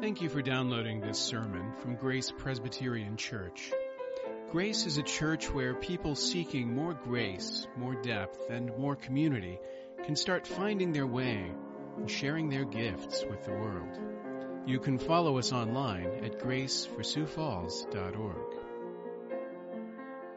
Thank 0.00 0.20
you 0.20 0.28
for 0.28 0.42
downloading 0.42 1.00
this 1.00 1.18
sermon 1.18 1.72
from 1.80 1.96
Grace 1.96 2.30
Presbyterian 2.30 3.16
Church. 3.16 3.72
Grace 4.52 4.84
is 4.84 4.98
a 4.98 5.02
church 5.02 5.50
where 5.50 5.74
people 5.74 6.14
seeking 6.14 6.74
more 6.74 6.92
grace, 6.92 7.66
more 7.78 7.94
depth, 7.94 8.50
and 8.50 8.76
more 8.76 8.94
community 8.94 9.58
can 10.04 10.14
start 10.14 10.46
finding 10.46 10.92
their 10.92 11.06
way 11.06 11.50
and 11.96 12.10
sharing 12.10 12.50
their 12.50 12.66
gifts 12.66 13.24
with 13.28 13.42
the 13.44 13.52
world. 13.52 13.98
You 14.66 14.80
can 14.80 14.98
follow 14.98 15.38
us 15.38 15.50
online 15.50 16.10
at 16.22 16.40
graceforsiouxfalls.org. 16.40 18.54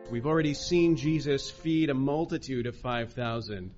We've 0.10 0.26
already 0.26 0.54
seen 0.54 0.96
Jesus 0.96 1.52
feed 1.52 1.90
a 1.90 1.94
multitude 1.94 2.66
of 2.66 2.78
5,000, 2.78 3.72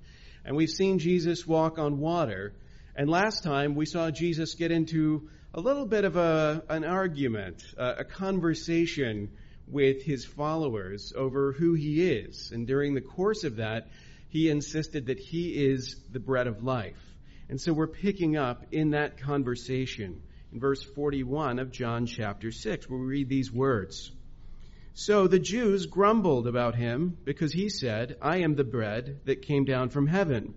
and 0.44 0.56
we've 0.56 0.70
seen 0.70 1.00
Jesus 1.00 1.44
walk 1.44 1.80
on 1.80 1.98
water. 1.98 2.52
And 2.94 3.10
last 3.10 3.42
time 3.42 3.74
we 3.74 3.86
saw 3.86 4.12
Jesus 4.12 4.54
get 4.54 4.70
into 4.70 5.28
a 5.54 5.60
little 5.60 5.84
bit 5.84 6.04
of 6.04 6.16
a, 6.16 6.62
an 6.70 6.84
argument, 6.84 7.62
a, 7.76 7.96
a 7.98 8.04
conversation 8.04 9.30
with 9.66 10.02
his 10.02 10.24
followers 10.24 11.12
over 11.14 11.52
who 11.52 11.74
he 11.74 12.10
is. 12.10 12.52
And 12.52 12.66
during 12.66 12.94
the 12.94 13.02
course 13.02 13.44
of 13.44 13.56
that, 13.56 13.88
he 14.28 14.48
insisted 14.48 15.06
that 15.06 15.18
he 15.18 15.50
is 15.66 15.96
the 16.10 16.20
bread 16.20 16.46
of 16.46 16.64
life. 16.64 17.00
And 17.50 17.60
so 17.60 17.74
we're 17.74 17.86
picking 17.86 18.36
up 18.36 18.64
in 18.72 18.90
that 18.90 19.18
conversation 19.18 20.22
in 20.52 20.58
verse 20.58 20.82
41 20.82 21.58
of 21.58 21.70
John 21.70 22.06
chapter 22.06 22.50
6, 22.50 22.88
where 22.88 22.98
we 22.98 23.06
read 23.06 23.28
these 23.28 23.52
words. 23.52 24.10
So 24.94 25.26
the 25.26 25.38
Jews 25.38 25.84
grumbled 25.84 26.46
about 26.46 26.76
him 26.76 27.16
because 27.24 27.52
he 27.52 27.68
said, 27.68 28.16
I 28.22 28.38
am 28.38 28.54
the 28.54 28.64
bread 28.64 29.20
that 29.26 29.42
came 29.42 29.64
down 29.64 29.90
from 29.90 30.06
heaven. 30.06 30.54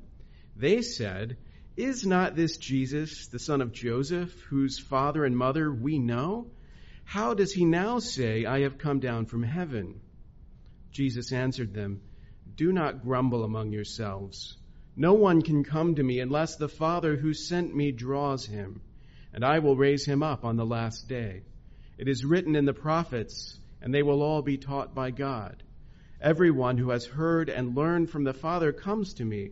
They 0.55 0.81
said, 0.81 1.35
Is 1.77 2.05
not 2.05 2.37
this 2.37 2.55
Jesus, 2.55 3.27
the 3.27 3.39
son 3.39 3.61
of 3.61 3.73
Joseph, 3.73 4.33
whose 4.49 4.79
father 4.79 5.25
and 5.25 5.35
mother 5.35 5.73
we 5.73 5.99
know? 5.99 6.47
How 7.03 7.33
does 7.33 7.51
he 7.51 7.65
now 7.65 7.99
say, 7.99 8.45
I 8.45 8.61
have 8.61 8.77
come 8.77 8.99
down 8.99 9.25
from 9.25 9.43
heaven? 9.43 9.99
Jesus 10.91 11.33
answered 11.33 11.73
them, 11.73 11.99
Do 12.55 12.71
not 12.71 13.03
grumble 13.03 13.43
among 13.43 13.73
yourselves. 13.73 14.57
No 14.95 15.15
one 15.15 15.41
can 15.41 15.65
come 15.65 15.95
to 15.95 16.03
me 16.03 16.21
unless 16.21 16.55
the 16.55 16.69
Father 16.69 17.17
who 17.17 17.33
sent 17.33 17.75
me 17.75 17.91
draws 17.91 18.45
him, 18.45 18.79
and 19.33 19.43
I 19.43 19.59
will 19.59 19.75
raise 19.75 20.05
him 20.05 20.23
up 20.23 20.45
on 20.45 20.55
the 20.55 20.65
last 20.65 21.09
day. 21.09 21.43
It 21.97 22.07
is 22.07 22.23
written 22.23 22.55
in 22.55 22.63
the 22.63 22.73
prophets, 22.73 23.59
and 23.81 23.93
they 23.93 24.01
will 24.01 24.23
all 24.23 24.41
be 24.41 24.57
taught 24.57 24.95
by 24.95 25.11
God. 25.11 25.61
Everyone 26.21 26.77
who 26.77 26.91
has 26.91 27.05
heard 27.05 27.49
and 27.49 27.75
learned 27.75 28.09
from 28.09 28.23
the 28.23 28.33
Father 28.33 28.71
comes 28.71 29.15
to 29.15 29.25
me. 29.25 29.51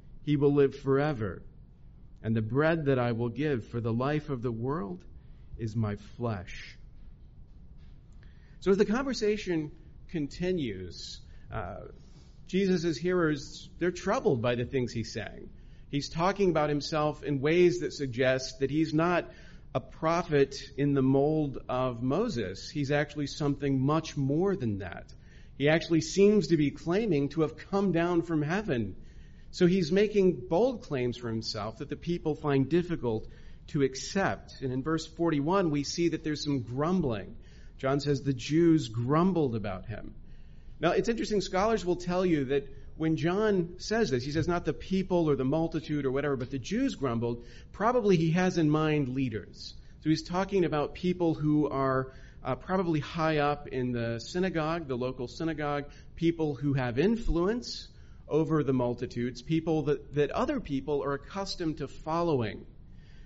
he 0.23 0.35
will 0.35 0.53
live 0.53 0.75
forever. 0.79 1.41
And 2.23 2.35
the 2.35 2.41
bread 2.41 2.85
that 2.85 2.99
I 2.99 3.13
will 3.13 3.29
give 3.29 3.67
for 3.67 3.81
the 3.81 3.93
life 3.93 4.29
of 4.29 4.41
the 4.41 4.51
world 4.51 5.03
is 5.57 5.75
my 5.75 5.95
flesh. 6.17 6.77
So 8.59 8.71
as 8.71 8.77
the 8.77 8.85
conversation 8.85 9.71
continues, 10.09 11.19
uh, 11.51 11.77
Jesus' 12.47 12.97
hearers, 12.97 13.69
they're 13.79 13.91
troubled 13.91 14.41
by 14.41 14.55
the 14.55 14.65
things 14.65 14.91
he's 14.91 15.13
saying. 15.13 15.49
He's 15.89 16.09
talking 16.09 16.49
about 16.49 16.69
himself 16.69 17.23
in 17.23 17.41
ways 17.41 17.79
that 17.79 17.93
suggest 17.93 18.59
that 18.59 18.69
he's 18.69 18.93
not 18.93 19.29
a 19.73 19.79
prophet 19.79 20.55
in 20.77 20.93
the 20.93 21.01
mold 21.01 21.57
of 21.69 22.03
Moses. 22.03 22.69
He's 22.69 22.91
actually 22.91 23.27
something 23.27 23.79
much 23.79 24.17
more 24.17 24.55
than 24.55 24.79
that. 24.79 25.05
He 25.57 25.69
actually 25.69 26.01
seems 26.01 26.47
to 26.47 26.57
be 26.57 26.71
claiming 26.71 27.29
to 27.29 27.41
have 27.41 27.57
come 27.57 27.91
down 27.91 28.21
from 28.21 28.41
heaven. 28.41 28.95
So 29.51 29.67
he's 29.67 29.91
making 29.91 30.47
bold 30.47 30.83
claims 30.83 31.17
for 31.17 31.27
himself 31.27 31.79
that 31.79 31.89
the 31.89 31.97
people 31.97 32.35
find 32.35 32.69
difficult 32.69 33.27
to 33.67 33.83
accept. 33.83 34.61
And 34.61 34.71
in 34.71 34.81
verse 34.81 35.05
41, 35.05 35.71
we 35.71 35.83
see 35.83 36.09
that 36.09 36.23
there's 36.23 36.43
some 36.43 36.61
grumbling. 36.61 37.35
John 37.77 37.99
says 37.99 38.21
the 38.21 38.33
Jews 38.33 38.87
grumbled 38.87 39.55
about 39.55 39.85
him. 39.85 40.15
Now, 40.79 40.91
it's 40.91 41.09
interesting. 41.09 41.41
Scholars 41.41 41.85
will 41.85 41.97
tell 41.97 42.25
you 42.25 42.45
that 42.45 42.67
when 42.95 43.17
John 43.17 43.75
says 43.77 44.09
this, 44.09 44.23
he 44.23 44.31
says 44.31 44.47
not 44.47 44.65
the 44.65 44.73
people 44.73 45.29
or 45.29 45.35
the 45.35 45.45
multitude 45.45 46.05
or 46.05 46.11
whatever, 46.11 46.37
but 46.37 46.49
the 46.49 46.59
Jews 46.59 46.95
grumbled. 46.95 47.43
Probably 47.71 48.15
he 48.15 48.31
has 48.31 48.57
in 48.57 48.69
mind 48.69 49.09
leaders. 49.09 49.73
So 50.01 50.09
he's 50.09 50.23
talking 50.23 50.65
about 50.65 50.93
people 50.93 51.33
who 51.33 51.69
are 51.69 52.13
uh, 52.43 52.55
probably 52.55 52.99
high 52.99 53.37
up 53.37 53.67
in 53.67 53.91
the 53.91 54.19
synagogue, 54.19 54.87
the 54.87 54.97
local 54.97 55.27
synagogue, 55.27 55.85
people 56.15 56.55
who 56.55 56.73
have 56.73 56.97
influence 56.97 57.87
over 58.31 58.63
the 58.63 58.73
multitudes, 58.73 59.41
people 59.41 59.83
that, 59.83 60.15
that 60.15 60.31
other 60.31 60.59
people 60.59 61.03
are 61.03 61.13
accustomed 61.13 61.77
to 61.77 61.87
following. 61.87 62.65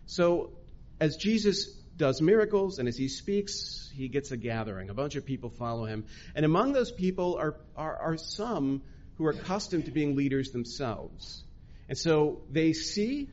So 0.06 0.52
as 1.00 1.16
Jesus 1.16 1.68
does 1.96 2.22
miracles 2.22 2.80
and 2.80 2.88
as 2.88 2.98
he 2.98 3.08
speaks, 3.08 3.90
he 3.96 4.10
gets 4.10 4.32
a 4.32 4.38
gathering. 4.38 4.90
A 4.90 4.94
bunch 4.94 5.16
of 5.16 5.26
people 5.26 5.50
follow 5.50 5.86
him. 5.86 6.06
And 6.36 6.46
among 6.46 6.74
those 6.74 6.92
people 6.92 7.38
are, 7.40 7.56
are, 7.78 7.96
are 7.96 8.18
some 8.18 8.82
who 9.18 9.26
are 9.26 9.32
accustomed 9.32 9.86
to 9.86 9.92
being 9.92 10.16
leaders 10.16 10.52
themselves. 10.52 11.44
And 11.88 11.98
so 11.98 12.42
they 12.52 12.74
see 12.74 13.30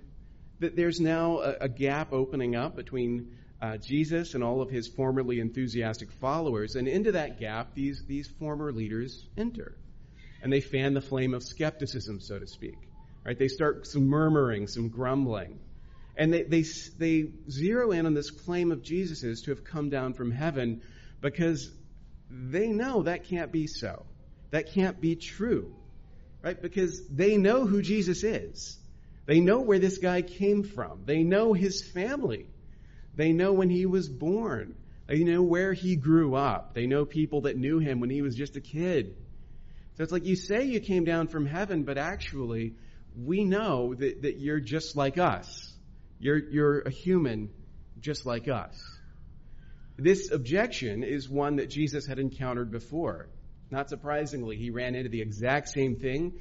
that 0.60 0.77
there's 0.77 1.00
now 1.00 1.39
a, 1.39 1.53
a 1.62 1.69
gap 1.69 2.12
opening 2.12 2.54
up 2.54 2.77
between 2.77 3.37
uh, 3.60 3.78
Jesus 3.78 4.34
and 4.34 4.44
all 4.44 4.60
of 4.60 4.71
his 4.71 4.89
formerly 4.89 5.41
enthusiastic 5.41 6.12
followers. 6.12 6.77
And 6.77 6.87
into 6.87 7.12
that 7.12 7.41
gap, 7.41 7.75
these, 7.75 8.04
these 8.06 8.28
former 8.39 8.72
leaders 8.72 9.27
enter. 9.37 9.77
And 10.42 10.53
they 10.53 10.60
fan 10.60 10.94
the 10.94 11.00
flame 11.00 11.34
of 11.34 11.42
skepticism, 11.42 12.20
so 12.20 12.38
to 12.38 12.47
speak. 12.47 12.76
Right? 13.25 13.38
They 13.38 13.48
start 13.48 13.86
some 13.86 14.08
murmuring, 14.08 14.66
some 14.66 14.88
grumbling. 14.88 15.60
And 16.16 16.32
they, 16.32 16.42
they, 16.42 16.62
they 16.98 17.30
zero 17.48 17.92
in 17.92 18.06
on 18.06 18.14
this 18.14 18.30
claim 18.30 18.72
of 18.72 18.82
Jesus' 18.82 19.42
to 19.42 19.50
have 19.53 19.64
come 19.64 19.88
down 19.88 20.14
from 20.14 20.30
heaven 20.30 20.82
because 21.20 21.70
they 22.28 22.69
know 22.69 23.04
that 23.04 23.25
can't 23.25 23.53
be 23.53 23.66
so. 23.66 24.04
That 24.50 24.72
can't 24.72 25.00
be 25.00 25.16
true. 25.16 25.75
Right? 26.42 26.60
Because 26.60 27.06
they 27.09 27.36
know 27.36 27.64
who 27.64 27.80
Jesus 27.80 28.24
is. 28.24 28.78
They 29.26 29.38
know 29.38 29.60
where 29.60 29.78
this 29.78 29.98
guy 29.98 30.22
came 30.22 30.64
from. 30.64 31.03
They 31.06 31.22
know 31.22 31.53
his 31.53 31.82
family. 31.82 32.47
They 33.14 33.32
know 33.32 33.53
when 33.53 33.70
he 33.70 33.86
was 33.86 34.09
born. 34.09 34.74
They 35.06 35.22
know 35.22 35.42
where 35.42 35.72
he 35.72 35.94
grew 35.94 36.34
up. 36.34 36.74
They 36.74 36.86
know 36.86 37.04
people 37.04 37.42
that 37.42 37.56
knew 37.56 37.78
him 37.78 38.00
when 38.00 38.10
he 38.10 38.22
was 38.22 38.34
just 38.34 38.56
a 38.56 38.60
kid. 38.60 39.14
So 39.94 40.03
it's 40.03 40.12
like 40.12 40.25
you 40.25 40.36
say 40.36 40.64
you 40.64 40.80
came 40.80 41.04
down 41.04 41.28
from 41.28 41.47
heaven, 41.47 41.82
but 41.82 41.98
actually, 41.98 42.75
we 43.16 43.44
know 43.44 43.94
that, 43.94 44.22
that 44.22 44.38
you're 44.38 44.60
just 44.60 44.97
like 44.97 45.19
us. 45.19 45.72
You're, 46.19 46.38
you're 46.38 46.80
a 46.80 46.91
human 46.91 47.50
just 48.00 48.25
like 48.25 48.48
us. 48.48 48.80
This 49.98 50.30
objection 50.30 51.03
is 51.03 51.28
one 51.28 51.56
that 51.56 51.69
Jesus 51.69 52.06
had 52.06 52.19
encountered 52.19 52.70
before. 52.70 53.28
Not 53.70 53.91
surprisingly, 53.91 54.56
he 54.56 54.70
ran 54.70 54.94
into 54.94 55.10
the 55.10 55.20
exact 55.20 55.69
same 55.69 55.97
thing 55.97 56.34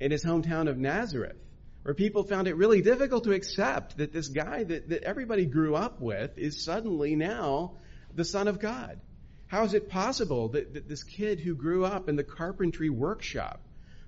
in 0.00 0.10
his 0.10 0.24
hometown 0.24 0.68
of 0.68 0.78
Nazareth, 0.78 1.36
where 1.82 1.94
people 1.94 2.24
found 2.24 2.48
it 2.48 2.56
really 2.56 2.82
difficult 2.82 3.24
to 3.24 3.32
accept 3.32 3.98
that 3.98 4.12
this 4.12 4.28
guy 4.28 4.64
that, 4.64 4.88
that 4.88 5.02
everybody 5.02 5.46
grew 5.46 5.74
up 5.74 6.00
with 6.00 6.38
is 6.38 6.64
suddenly 6.64 7.14
now 7.14 7.76
the 8.14 8.24
Son 8.24 8.48
of 8.48 8.58
God. 8.58 9.00
How 9.54 9.62
is 9.62 9.72
it 9.72 9.88
possible 9.88 10.48
that, 10.48 10.74
that 10.74 10.88
this 10.88 11.04
kid 11.04 11.38
who 11.38 11.54
grew 11.54 11.84
up 11.84 12.08
in 12.08 12.16
the 12.16 12.24
carpentry 12.24 12.90
workshop 12.90 13.60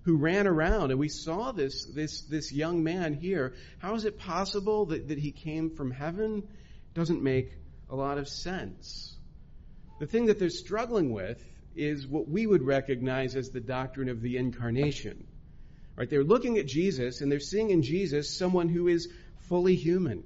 who 0.02 0.16
ran 0.16 0.48
around 0.48 0.90
and 0.90 0.98
we 0.98 1.08
saw 1.08 1.52
this, 1.52 1.84
this, 1.84 2.22
this 2.22 2.52
young 2.52 2.82
man 2.82 3.14
here. 3.14 3.54
How 3.78 3.94
is 3.94 4.04
it 4.04 4.18
possible 4.18 4.86
that, 4.86 5.06
that 5.06 5.18
he 5.18 5.30
came 5.30 5.70
from 5.70 5.92
heaven? 5.92 6.42
Doesn't 6.94 7.22
make 7.22 7.52
a 7.88 7.94
lot 7.94 8.18
of 8.18 8.28
sense. 8.28 9.14
The 10.00 10.06
thing 10.08 10.26
that 10.26 10.40
they're 10.40 10.50
struggling 10.50 11.12
with 11.12 11.40
is 11.76 12.08
what 12.08 12.28
we 12.28 12.44
would 12.44 12.64
recognize 12.64 13.36
as 13.36 13.50
the 13.50 13.60
doctrine 13.60 14.08
of 14.08 14.22
the 14.22 14.38
incarnation. 14.38 15.28
Right? 15.94 16.10
They're 16.10 16.24
looking 16.24 16.58
at 16.58 16.66
Jesus 16.66 17.20
and 17.20 17.30
they're 17.30 17.38
seeing 17.38 17.70
in 17.70 17.82
Jesus 17.82 18.36
someone 18.36 18.68
who 18.68 18.88
is 18.88 19.08
fully 19.42 19.76
human. 19.76 20.24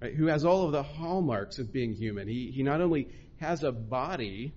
Right? 0.00 0.14
Who 0.14 0.28
has 0.28 0.46
all 0.46 0.64
of 0.64 0.72
the 0.72 0.82
hallmarks 0.82 1.58
of 1.58 1.74
being 1.74 1.92
human. 1.92 2.26
He, 2.26 2.50
he 2.50 2.62
not 2.62 2.80
only 2.80 3.10
has 3.40 3.64
a 3.64 3.72
body, 3.72 4.52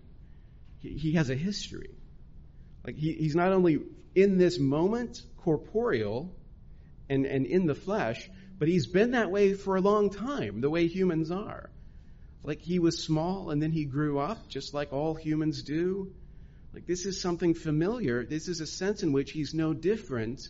he, 0.79 1.13
has 1.13 1.29
a 1.29 1.35
history. 1.35 1.89
Like 2.85 2.95
he, 2.95 3.13
he's 3.13 3.35
not 3.35 3.53
only 3.53 3.79
in 4.13 4.37
this 4.37 4.59
moment 4.59 5.21
corporeal 5.37 6.35
and, 7.09 7.25
and 7.25 7.45
in 7.45 7.65
the 7.65 7.75
flesh, 7.75 8.29
but 8.59 8.67
he's 8.67 8.85
been 8.85 9.11
that 9.11 9.31
way 9.31 9.53
for 9.53 9.77
a 9.77 9.81
long 9.81 10.09
time, 10.09 10.61
the 10.61 10.69
way 10.69 10.87
humans 10.87 11.31
are. 11.31 11.69
Like 12.43 12.59
he 12.59 12.79
was 12.79 13.01
small 13.01 13.51
and 13.51 13.61
then 13.61 13.71
he 13.71 13.85
grew 13.85 14.19
up, 14.19 14.49
just 14.49 14.73
like 14.73 14.91
all 14.91 15.15
humans 15.15 15.63
do. 15.63 16.13
Like 16.73 16.85
this 16.85 17.05
is 17.05 17.21
something 17.21 17.53
familiar. 17.53 18.25
This 18.25 18.49
is 18.49 18.59
a 18.59 18.67
sense 18.67 19.01
in 19.01 19.13
which 19.13 19.31
he's 19.31 19.53
no 19.53 19.73
different 19.73 20.41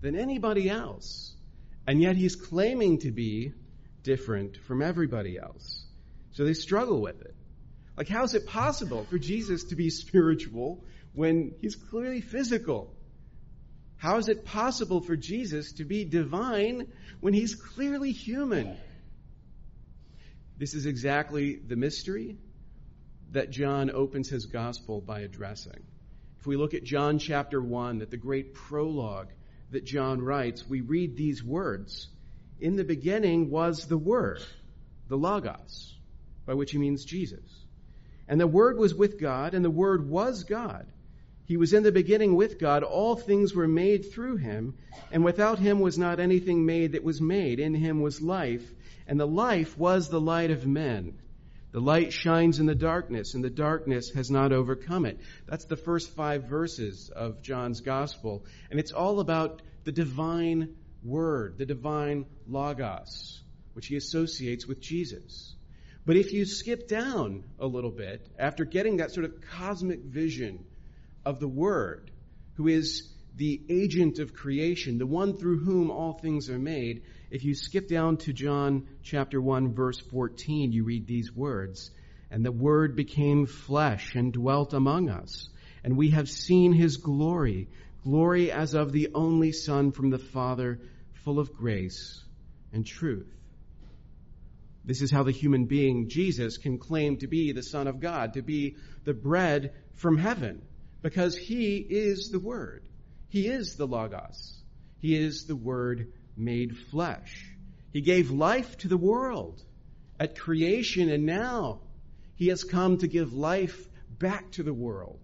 than 0.00 0.16
anybody 0.16 0.70
else. 0.70 1.34
And 1.86 2.00
yet 2.00 2.16
he's 2.16 2.34
claiming 2.34 3.00
to 3.00 3.10
be 3.10 3.52
different 4.02 4.56
from 4.56 4.80
everybody 4.80 5.38
else. 5.38 5.84
So 6.32 6.44
they 6.44 6.54
struggle 6.54 7.02
with 7.02 7.20
it. 7.20 7.34
Like, 7.96 8.08
how 8.08 8.24
is 8.24 8.34
it 8.34 8.46
possible 8.46 9.04
for 9.04 9.18
Jesus 9.18 9.64
to 9.64 9.76
be 9.76 9.90
spiritual 9.90 10.84
when 11.12 11.54
he's 11.60 11.76
clearly 11.76 12.20
physical? 12.20 12.92
How 13.96 14.18
is 14.18 14.28
it 14.28 14.44
possible 14.44 15.00
for 15.00 15.16
Jesus 15.16 15.72
to 15.74 15.84
be 15.84 16.04
divine 16.04 16.88
when 17.20 17.32
he's 17.32 17.54
clearly 17.54 18.12
human? 18.12 18.76
This 20.58 20.74
is 20.74 20.86
exactly 20.86 21.56
the 21.56 21.76
mystery 21.76 22.36
that 23.32 23.50
John 23.50 23.90
opens 23.90 24.28
his 24.28 24.46
gospel 24.46 25.00
by 25.00 25.20
addressing. 25.20 25.82
If 26.38 26.46
we 26.46 26.56
look 26.56 26.74
at 26.74 26.84
John 26.84 27.18
chapter 27.18 27.62
1, 27.62 28.02
at 28.02 28.10
the 28.10 28.16
great 28.16 28.54
prologue 28.54 29.28
that 29.70 29.84
John 29.84 30.20
writes, 30.20 30.68
we 30.68 30.82
read 30.82 31.16
these 31.16 31.42
words 31.42 32.08
In 32.60 32.76
the 32.76 32.84
beginning 32.84 33.50
was 33.50 33.86
the 33.86 33.96
Word, 33.96 34.42
the 35.08 35.16
Logos, 35.16 35.96
by 36.44 36.54
which 36.54 36.72
he 36.72 36.78
means 36.78 37.04
Jesus. 37.04 37.63
And 38.28 38.40
the 38.40 38.46
Word 38.46 38.78
was 38.78 38.94
with 38.94 39.20
God, 39.20 39.54
and 39.54 39.64
the 39.64 39.70
Word 39.70 40.08
was 40.08 40.44
God. 40.44 40.86
He 41.46 41.56
was 41.58 41.74
in 41.74 41.82
the 41.82 41.92
beginning 41.92 42.36
with 42.36 42.58
God. 42.58 42.82
All 42.82 43.16
things 43.16 43.54
were 43.54 43.68
made 43.68 44.12
through 44.12 44.36
him, 44.36 44.74
and 45.12 45.24
without 45.24 45.58
him 45.58 45.80
was 45.80 45.98
not 45.98 46.18
anything 46.18 46.64
made 46.64 46.92
that 46.92 47.04
was 47.04 47.20
made. 47.20 47.60
In 47.60 47.74
him 47.74 48.00
was 48.00 48.22
life, 48.22 48.66
and 49.06 49.20
the 49.20 49.26
life 49.26 49.76
was 49.76 50.08
the 50.08 50.20
light 50.20 50.50
of 50.50 50.66
men. 50.66 51.18
The 51.72 51.80
light 51.80 52.12
shines 52.12 52.60
in 52.60 52.66
the 52.66 52.74
darkness, 52.74 53.34
and 53.34 53.44
the 53.44 53.50
darkness 53.50 54.10
has 54.10 54.30
not 54.30 54.52
overcome 54.52 55.04
it. 55.04 55.18
That's 55.46 55.64
the 55.64 55.76
first 55.76 56.10
five 56.14 56.44
verses 56.44 57.10
of 57.10 57.42
John's 57.42 57.80
Gospel. 57.80 58.46
And 58.70 58.80
it's 58.80 58.92
all 58.92 59.20
about 59.20 59.60
the 59.82 59.92
divine 59.92 60.76
Word, 61.02 61.58
the 61.58 61.66
divine 61.66 62.24
Logos, 62.48 63.42
which 63.74 63.88
he 63.88 63.96
associates 63.96 64.66
with 64.66 64.80
Jesus. 64.80 65.56
But 66.06 66.16
if 66.16 66.32
you 66.32 66.44
skip 66.44 66.86
down 66.86 67.44
a 67.58 67.66
little 67.66 67.90
bit, 67.90 68.28
after 68.38 68.64
getting 68.64 68.98
that 68.98 69.12
sort 69.12 69.24
of 69.24 69.40
cosmic 69.40 70.00
vision 70.00 70.64
of 71.24 71.40
the 71.40 71.48
Word, 71.48 72.10
who 72.54 72.68
is 72.68 73.10
the 73.36 73.62
agent 73.68 74.18
of 74.18 74.34
creation, 74.34 74.98
the 74.98 75.06
one 75.06 75.36
through 75.36 75.60
whom 75.60 75.90
all 75.90 76.12
things 76.12 76.50
are 76.50 76.58
made, 76.58 77.02
if 77.30 77.44
you 77.44 77.54
skip 77.54 77.88
down 77.88 78.18
to 78.18 78.32
John 78.32 78.86
chapter 79.02 79.40
1 79.40 79.74
verse 79.74 79.98
14, 79.98 80.72
you 80.72 80.84
read 80.84 81.06
these 81.06 81.34
words, 81.34 81.90
and 82.30 82.44
the 82.44 82.52
word 82.52 82.94
became 82.96 83.46
flesh 83.46 84.14
and 84.14 84.32
dwelt 84.32 84.74
among 84.74 85.08
us, 85.08 85.48
and 85.82 85.96
we 85.96 86.10
have 86.10 86.28
seen 86.28 86.72
his 86.72 86.98
glory, 86.98 87.68
glory 88.02 88.52
as 88.52 88.74
of 88.74 88.92
the 88.92 89.08
only 89.14 89.52
son 89.52 89.90
from 89.90 90.10
the 90.10 90.18
Father, 90.18 90.80
full 91.14 91.38
of 91.38 91.54
grace 91.54 92.22
and 92.72 92.86
truth. 92.86 93.34
This 94.84 95.00
is 95.00 95.10
how 95.10 95.22
the 95.22 95.32
human 95.32 95.64
being, 95.64 96.08
Jesus, 96.08 96.58
can 96.58 96.78
claim 96.78 97.16
to 97.18 97.26
be 97.26 97.52
the 97.52 97.62
Son 97.62 97.86
of 97.86 98.00
God, 98.00 98.34
to 98.34 98.42
be 98.42 98.76
the 99.04 99.14
bread 99.14 99.72
from 99.94 100.18
heaven, 100.18 100.62
because 101.02 101.36
he 101.36 101.76
is 101.76 102.30
the 102.30 102.40
Word. 102.40 102.86
He 103.28 103.48
is 103.48 103.76
the 103.76 103.86
Logos. 103.86 104.62
He 105.00 105.16
is 105.16 105.46
the 105.46 105.56
Word 105.56 106.12
made 106.36 106.76
flesh. 106.76 107.50
He 107.92 108.00
gave 108.00 108.30
life 108.30 108.76
to 108.78 108.88
the 108.88 108.96
world 108.96 109.62
at 110.18 110.38
creation, 110.38 111.10
and 111.10 111.24
now 111.24 111.80
he 112.36 112.48
has 112.48 112.64
come 112.64 112.98
to 112.98 113.08
give 113.08 113.32
life 113.32 113.88
back 114.18 114.50
to 114.52 114.62
the 114.62 114.74
world 114.74 115.20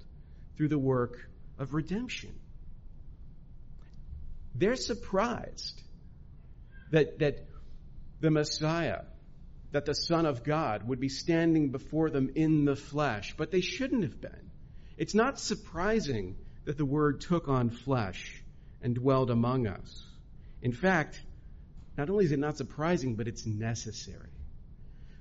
through 0.56 0.68
the 0.68 0.78
work 0.78 1.28
of 1.58 1.74
redemption. 1.74 2.32
They're 4.54 4.76
surprised 4.76 5.82
that, 6.90 7.18
that 7.20 7.46
the 8.20 8.30
Messiah, 8.30 9.02
that 9.72 9.86
the 9.86 9.94
Son 9.94 10.26
of 10.26 10.42
God 10.42 10.86
would 10.88 11.00
be 11.00 11.08
standing 11.08 11.70
before 11.70 12.10
them 12.10 12.30
in 12.34 12.64
the 12.64 12.76
flesh, 12.76 13.34
but 13.36 13.50
they 13.50 13.60
shouldn't 13.60 14.02
have 14.02 14.20
been. 14.20 14.50
It's 14.96 15.14
not 15.14 15.38
surprising 15.38 16.36
that 16.64 16.76
the 16.76 16.84
Word 16.84 17.20
took 17.20 17.48
on 17.48 17.70
flesh 17.70 18.42
and 18.82 18.94
dwelled 18.94 19.30
among 19.30 19.66
us. 19.66 20.04
In 20.62 20.72
fact, 20.72 21.20
not 21.96 22.10
only 22.10 22.24
is 22.24 22.32
it 22.32 22.38
not 22.38 22.56
surprising, 22.56 23.14
but 23.14 23.28
it's 23.28 23.46
necessary. 23.46 24.30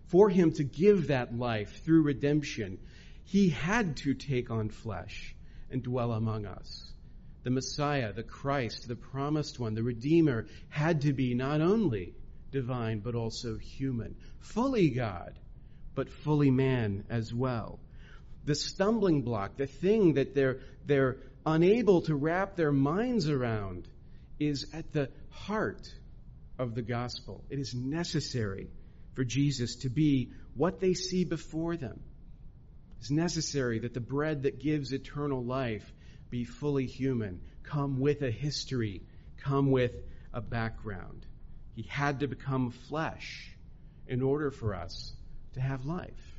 For 0.07 0.29
him 0.29 0.51
to 0.53 0.63
give 0.63 1.07
that 1.07 1.37
life 1.37 1.83
through 1.83 2.01
redemption, 2.01 2.79
he 3.23 3.49
had 3.49 3.97
to 3.97 4.13
take 4.15 4.49
on 4.49 4.69
flesh 4.69 5.35
and 5.69 5.83
dwell 5.83 6.11
among 6.11 6.45
us. 6.45 6.91
The 7.43 7.51
Messiah, 7.51 8.11
the 8.11 8.23
Christ, 8.23 8.87
the 8.87 8.95
promised 8.95 9.59
one, 9.59 9.75
the 9.75 9.83
Redeemer, 9.83 10.47
had 10.69 11.01
to 11.01 11.13
be 11.13 11.35
not 11.35 11.61
only 11.61 12.15
divine, 12.51 12.99
but 12.99 13.15
also 13.15 13.57
human. 13.57 14.15
Fully 14.39 14.89
God, 14.89 15.37
but 15.95 16.09
fully 16.09 16.51
man 16.51 17.03
as 17.09 17.33
well. 17.33 17.79
The 18.45 18.55
stumbling 18.55 19.21
block, 19.21 19.57
the 19.57 19.67
thing 19.67 20.13
that 20.13 20.33
they're, 20.33 20.59
they're 20.85 21.17
unable 21.45 22.01
to 22.03 22.15
wrap 22.15 22.55
their 22.55 22.71
minds 22.71 23.29
around, 23.29 23.87
is 24.39 24.67
at 24.73 24.91
the 24.93 25.09
heart 25.29 25.93
of 26.57 26.75
the 26.75 26.81
gospel. 26.81 27.43
It 27.49 27.59
is 27.59 27.73
necessary 27.73 28.69
for 29.13 29.23
Jesus 29.23 29.77
to 29.77 29.89
be 29.89 30.31
what 30.55 30.79
they 30.79 30.93
see 30.93 31.25
before 31.25 31.77
them. 31.77 31.99
It's 32.99 33.11
necessary 33.11 33.79
that 33.79 33.93
the 33.93 34.01
bread 34.01 34.43
that 34.43 34.59
gives 34.59 34.91
eternal 34.91 35.43
life 35.43 35.89
be 36.29 36.43
fully 36.43 36.85
human, 36.85 37.41
come 37.63 37.99
with 37.99 38.21
a 38.21 38.31
history, 38.31 39.01
come 39.37 39.71
with 39.71 39.93
a 40.33 40.41
background. 40.41 41.25
He 41.79 41.87
had 41.87 42.19
to 42.19 42.27
become 42.27 42.71
flesh 42.71 43.55
in 44.05 44.21
order 44.21 44.51
for 44.51 44.75
us 44.75 45.13
to 45.53 45.61
have 45.61 45.85
life. 45.85 46.37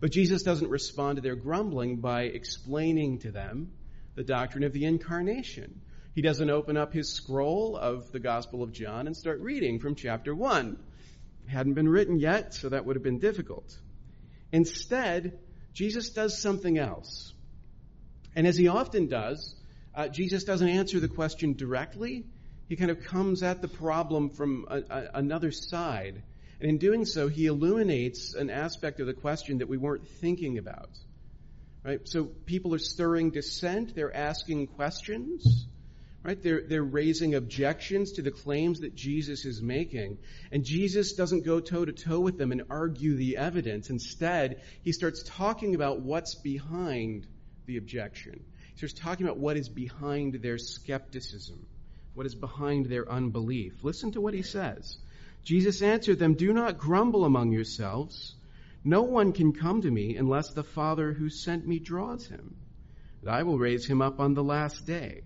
But 0.00 0.12
Jesus 0.12 0.42
doesn't 0.42 0.68
respond 0.68 1.16
to 1.16 1.22
their 1.22 1.34
grumbling 1.34 1.96
by 1.96 2.24
explaining 2.24 3.20
to 3.20 3.30
them 3.30 3.72
the 4.16 4.22
doctrine 4.22 4.64
of 4.64 4.74
the 4.74 4.84
incarnation. 4.84 5.80
He 6.14 6.20
doesn't 6.20 6.50
open 6.50 6.76
up 6.76 6.92
his 6.92 7.10
scroll 7.10 7.74
of 7.74 8.12
the 8.12 8.20
Gospel 8.20 8.62
of 8.62 8.70
John 8.70 9.06
and 9.06 9.16
start 9.16 9.40
reading 9.40 9.78
from 9.78 9.94
chapter 9.94 10.34
1. 10.34 10.76
It 11.46 11.50
hadn't 11.50 11.72
been 11.72 11.88
written 11.88 12.18
yet, 12.18 12.52
so 12.52 12.68
that 12.68 12.84
would 12.84 12.96
have 12.96 13.02
been 13.02 13.20
difficult. 13.20 13.74
Instead, 14.52 15.38
Jesus 15.72 16.10
does 16.10 16.38
something 16.38 16.76
else. 16.76 17.32
And 18.36 18.46
as 18.46 18.58
he 18.58 18.68
often 18.68 19.06
does, 19.06 19.56
uh, 19.94 20.08
Jesus 20.08 20.44
doesn't 20.44 20.68
answer 20.68 21.00
the 21.00 21.08
question 21.08 21.54
directly. 21.54 22.26
He 22.68 22.76
kind 22.76 22.90
of 22.90 23.04
comes 23.04 23.42
at 23.42 23.62
the 23.62 23.68
problem 23.68 24.30
from 24.30 24.66
a, 24.68 24.78
a, 24.78 25.10
another 25.14 25.50
side. 25.50 26.22
And 26.60 26.70
in 26.70 26.78
doing 26.78 27.04
so, 27.04 27.28
he 27.28 27.46
illuminates 27.46 28.34
an 28.34 28.50
aspect 28.50 29.00
of 29.00 29.06
the 29.06 29.14
question 29.14 29.58
that 29.58 29.68
we 29.68 29.76
weren't 29.76 30.06
thinking 30.06 30.58
about. 30.58 30.90
Right? 31.84 32.00
So 32.04 32.24
people 32.24 32.74
are 32.74 32.78
stirring 32.78 33.30
dissent, 33.30 33.94
they're 33.94 34.14
asking 34.14 34.66
questions. 34.68 35.66
Right? 36.24 36.42
They're, 36.42 36.62
they're 36.66 36.82
raising 36.82 37.36
objections 37.36 38.12
to 38.12 38.22
the 38.22 38.32
claims 38.32 38.80
that 38.80 38.94
Jesus 38.94 39.44
is 39.44 39.62
making. 39.62 40.18
And 40.50 40.64
Jesus 40.64 41.14
doesn't 41.14 41.44
go 41.44 41.60
toe 41.60 41.84
to 41.84 41.92
toe 41.92 42.20
with 42.20 42.36
them 42.36 42.52
and 42.52 42.64
argue 42.68 43.14
the 43.14 43.36
evidence. 43.36 43.88
Instead, 43.88 44.60
he 44.82 44.92
starts 44.92 45.22
talking 45.22 45.74
about 45.74 46.00
what's 46.00 46.34
behind 46.34 47.26
the 47.66 47.76
objection. 47.76 48.44
He 48.72 48.78
starts 48.78 48.94
talking 48.94 49.26
about 49.26 49.38
what 49.38 49.56
is 49.56 49.68
behind 49.68 50.34
their 50.42 50.58
skepticism, 50.58 51.64
what 52.18 52.26
is 52.26 52.34
behind 52.34 52.86
their 52.86 53.08
unbelief. 53.08 53.84
Listen 53.84 54.10
to 54.10 54.20
what 54.20 54.34
he 54.34 54.42
says. 54.42 54.98
Jesus 55.44 55.82
answered 55.82 56.18
them, 56.18 56.34
Do 56.34 56.52
not 56.52 56.76
grumble 56.76 57.24
among 57.24 57.52
yourselves. 57.52 58.34
No 58.82 59.02
one 59.02 59.32
can 59.32 59.52
come 59.52 59.82
to 59.82 59.90
me 59.90 60.16
unless 60.16 60.52
the 60.52 60.64
Father 60.64 61.12
who 61.12 61.30
sent 61.30 61.64
me 61.64 61.78
draws 61.78 62.26
him. 62.26 62.56
And 63.20 63.30
I 63.30 63.44
will 63.44 63.56
raise 63.56 63.86
him 63.86 64.02
up 64.02 64.18
on 64.18 64.34
the 64.34 64.42
last 64.42 64.84
day. 64.84 65.22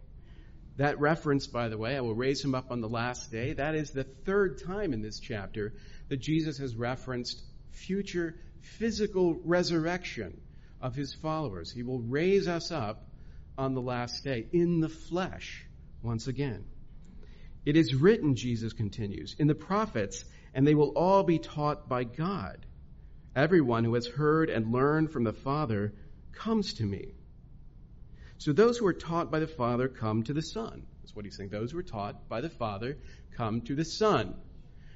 That 0.77 1.01
reference, 1.01 1.47
by 1.47 1.71
the 1.71 1.79
way, 1.79 1.97
I 1.97 2.03
will 2.03 2.15
raise 2.15 2.45
him 2.45 2.55
up 2.55 2.71
on 2.71 2.83
the 2.83 2.91
last 2.91 3.31
day, 3.31 3.55
that 3.55 3.75
is 3.75 3.91
the 3.91 4.05
third 4.05 4.63
time 4.63 4.93
in 4.93 5.01
this 5.01 5.19
chapter 5.19 5.73
that 6.11 6.19
Jesus 6.19 6.59
has 6.59 6.77
referenced 6.77 7.43
future 7.71 8.37
physical 8.61 9.41
resurrection 9.45 10.39
of 10.83 10.95
his 10.95 11.15
followers. 11.15 11.73
He 11.73 11.85
will 11.85 12.01
raise 12.01 12.49
us 12.49 12.71
up 12.71 13.07
on 13.57 13.73
the 13.73 13.81
last 13.81 14.25
day 14.25 14.47
in 14.53 14.81
the 14.81 14.91
flesh 14.91 15.65
once 16.03 16.27
again. 16.27 16.67
It 17.65 17.77
is 17.77 17.95
written, 17.95 18.35
Jesus 18.35 18.73
continues, 18.73 19.37
in 19.39 19.47
the 19.47 19.55
prophets, 19.55 20.25
and 20.53 20.67
they 20.67 20.75
will 20.75 20.93
all 20.97 21.23
be 21.23 21.39
taught 21.39 21.89
by 21.89 22.05
God. 22.05 22.67
Everyone 23.37 23.85
who 23.85 23.95
has 23.95 24.07
heard 24.07 24.51
and 24.51 24.73
learned 24.73 25.11
from 25.11 25.25
the 25.25 25.33
Father 25.33 25.93
comes 26.33 26.75
to 26.75 26.85
me. 26.85 27.15
So 28.39 28.53
those 28.53 28.79
who 28.79 28.87
are 28.87 28.93
taught 28.93 29.31
by 29.31 29.39
the 29.39 29.47
Father 29.47 29.89
come 29.89 30.25
to 30.25 30.33
the 30.33 30.43
Son. 30.43 30.83
That's 31.01 31.15
what 31.15 31.25
he's 31.25 31.37
saying. 31.37 31.51
Those 31.51 31.71
who 31.71 31.79
are 31.79 31.85
taught 31.85 32.29
by 32.29 32.41
the 32.41 32.51
Father 32.51 32.99
come 33.37 33.61
to 33.63 33.75
the 33.77 33.85
Son. 33.85 34.35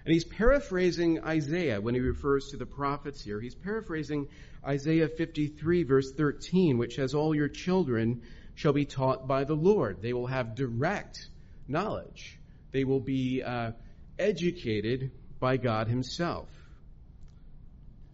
And 0.04 0.12
he's 0.12 0.25
paraphrasing 0.25 1.25
Isaiah 1.25 1.80
when 1.80 1.94
he 1.94 2.00
refers 2.00 2.49
to 2.50 2.56
the 2.56 2.66
prophets 2.66 3.23
here. 3.23 3.40
He's 3.40 3.54
paraphrasing 3.54 4.28
Isaiah 4.64 5.08
53 5.08 5.85
verse 5.85 6.12
13, 6.12 6.78
which 6.78 6.96
says, 6.96 7.14
All 7.14 7.35
your 7.35 7.49
children 7.49 8.23
shall 8.54 8.73
be 8.73 8.85
taught 8.85 9.28
by 9.28 9.44
the 9.44 9.56
Lord. 9.56 10.02
They 10.02 10.12
will 10.12 10.26
have 10.26 10.54
direct 10.54 11.28
knowledge. 11.68 12.38
They 12.76 12.85
will 12.85 13.00
be 13.00 13.42
uh, 13.42 13.71
educated 14.18 15.11
by 15.40 15.56
God 15.56 15.88
himself. 15.88 16.50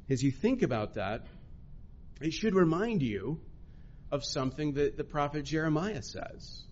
As 0.08 0.22
you 0.22 0.30
think 0.30 0.62
about 0.62 0.94
that, 0.94 1.26
it 2.20 2.32
should 2.32 2.54
remind 2.54 3.02
you 3.02 3.40
of 4.12 4.24
something 4.24 4.74
that 4.74 4.96
the 4.96 5.02
prophet 5.02 5.44
Jeremiah 5.44 6.00
says. 6.00 6.62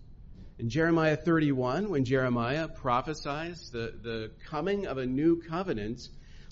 In 0.57 0.69
Jeremiah 0.69 1.17
31, 1.17 1.89
when 1.89 2.05
Jeremiah 2.05 2.69
prophesies 2.69 3.71
the, 3.71 3.93
the 4.01 4.31
coming 4.49 4.87
of 4.87 4.97
a 4.97 5.05
new 5.05 5.41
covenant, 5.49 5.99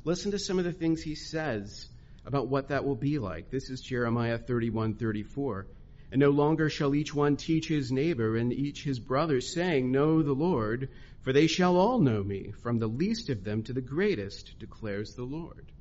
listen 0.04 0.32
to 0.32 0.40
some 0.40 0.60
of 0.60 0.66
the 0.66 0.74
things 0.74 1.02
he 1.02 1.16
says 1.16 1.88
about 2.26 2.50
what 2.50 2.68
that 2.68 2.84
will 2.84 2.98
be 2.98 3.18
like. 3.18 3.50
This 3.50 3.70
is 3.70 3.80
Jeremiah 3.80 4.40
31, 4.40 4.96
34. 4.96 5.68
And 6.12 6.20
no 6.20 6.32
longer 6.32 6.70
shall 6.70 6.96
each 6.96 7.14
one 7.14 7.38
teach 7.38 7.68
his 7.68 7.92
neighbor 7.92 8.36
and 8.36 8.52
each 8.52 8.84
his 8.84 9.00
brother, 9.00 9.42
saying, 9.42 9.92
Know 9.92 10.24
the 10.24 10.34
Lord, 10.34 10.90
for 11.22 11.34
they 11.34 11.48
shall 11.48 11.78
all 11.78 12.00
know 12.00 12.24
me, 12.24 12.52
from 12.64 12.80
the 12.80 12.88
least 12.88 13.30
of 13.30 13.44
them 13.44 13.64
to 13.64 13.74
the 13.74 13.82
greatest, 13.82 14.58
declares 14.58 15.14
the 15.14 15.24
Lord. 15.24 15.72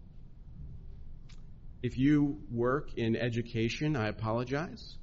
If 1.83 1.97
you 1.97 2.41
work 2.51 2.93
in 2.97 3.17
education, 3.17 3.97
I 3.97 4.09
apologize. 4.09 4.97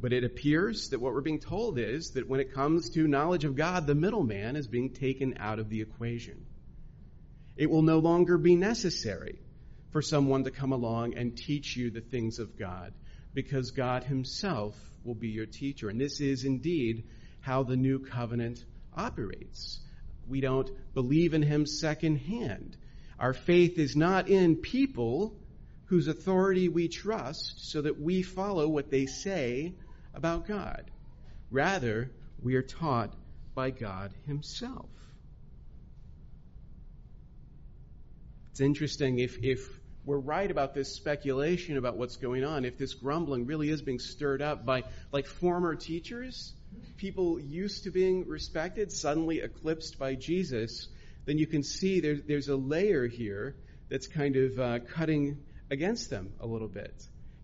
But 0.00 0.12
it 0.12 0.24
appears 0.24 0.90
that 0.90 1.00
what 1.00 1.14
we're 1.14 1.20
being 1.20 1.40
told 1.40 1.78
is 1.78 2.10
that 2.12 2.28
when 2.28 2.40
it 2.40 2.54
comes 2.54 2.90
to 2.90 3.08
knowledge 3.08 3.44
of 3.44 3.56
God, 3.56 3.86
the 3.86 3.94
middleman 3.94 4.56
is 4.56 4.66
being 4.66 4.90
taken 4.90 5.34
out 5.38 5.58
of 5.58 5.68
the 5.68 5.80
equation. 5.80 6.46
It 7.56 7.68
will 7.68 7.82
no 7.82 7.98
longer 7.98 8.38
be 8.38 8.56
necessary 8.56 9.38
for 9.90 10.00
someone 10.00 10.44
to 10.44 10.50
come 10.50 10.72
along 10.72 11.14
and 11.14 11.36
teach 11.36 11.76
you 11.76 11.90
the 11.90 12.00
things 12.00 12.38
of 12.38 12.56
God 12.56 12.94
because 13.34 13.70
God 13.70 14.04
himself 14.04 14.74
will 15.04 15.14
be 15.14 15.28
your 15.28 15.46
teacher. 15.46 15.88
And 15.88 16.00
this 16.00 16.20
is 16.20 16.44
indeed 16.44 17.04
how 17.40 17.62
the 17.62 17.76
new 17.76 17.98
covenant 17.98 18.64
operates. 18.96 19.80
We 20.28 20.40
don't 20.40 20.70
believe 20.94 21.34
in 21.34 21.42
him 21.42 21.66
secondhand. 21.66 22.76
Our 23.18 23.32
faith 23.32 23.78
is 23.78 23.96
not 23.96 24.28
in 24.28 24.56
people 24.56 25.34
whose 25.86 26.06
authority 26.06 26.68
we 26.68 26.88
trust 26.88 27.70
so 27.70 27.82
that 27.82 28.00
we 28.00 28.22
follow 28.22 28.68
what 28.68 28.90
they 28.90 29.06
say 29.06 29.74
about 30.14 30.46
God. 30.46 30.90
Rather, 31.50 32.10
we 32.40 32.54
are 32.54 32.62
taught 32.62 33.12
by 33.54 33.70
God 33.70 34.14
Himself. 34.26 34.88
It's 38.52 38.60
interesting 38.60 39.18
if, 39.18 39.38
if 39.42 39.79
we're 40.04 40.18
right 40.18 40.50
about 40.50 40.74
this 40.74 40.94
speculation 40.94 41.76
about 41.76 41.96
what's 41.96 42.16
going 42.16 42.44
on, 42.44 42.64
if 42.64 42.78
this 42.78 42.94
grumbling 42.94 43.46
really 43.46 43.68
is 43.68 43.82
being 43.82 43.98
stirred 43.98 44.42
up 44.42 44.64
by 44.64 44.84
like 45.12 45.26
former 45.26 45.74
teachers, 45.74 46.54
people 46.96 47.38
used 47.40 47.84
to 47.84 47.90
being 47.90 48.26
respected, 48.26 48.92
suddenly 48.92 49.40
eclipsed 49.40 49.98
by 49.98 50.14
Jesus, 50.14 50.88
then 51.26 51.38
you 51.38 51.46
can 51.46 51.62
see 51.62 52.00
there, 52.00 52.16
there's 52.16 52.48
a 52.48 52.56
layer 52.56 53.06
here 53.06 53.56
that's 53.88 54.06
kind 54.06 54.36
of 54.36 54.58
uh, 54.58 54.78
cutting 54.94 55.38
against 55.70 56.10
them 56.10 56.32
a 56.40 56.46
little 56.46 56.68
bit. 56.68 56.94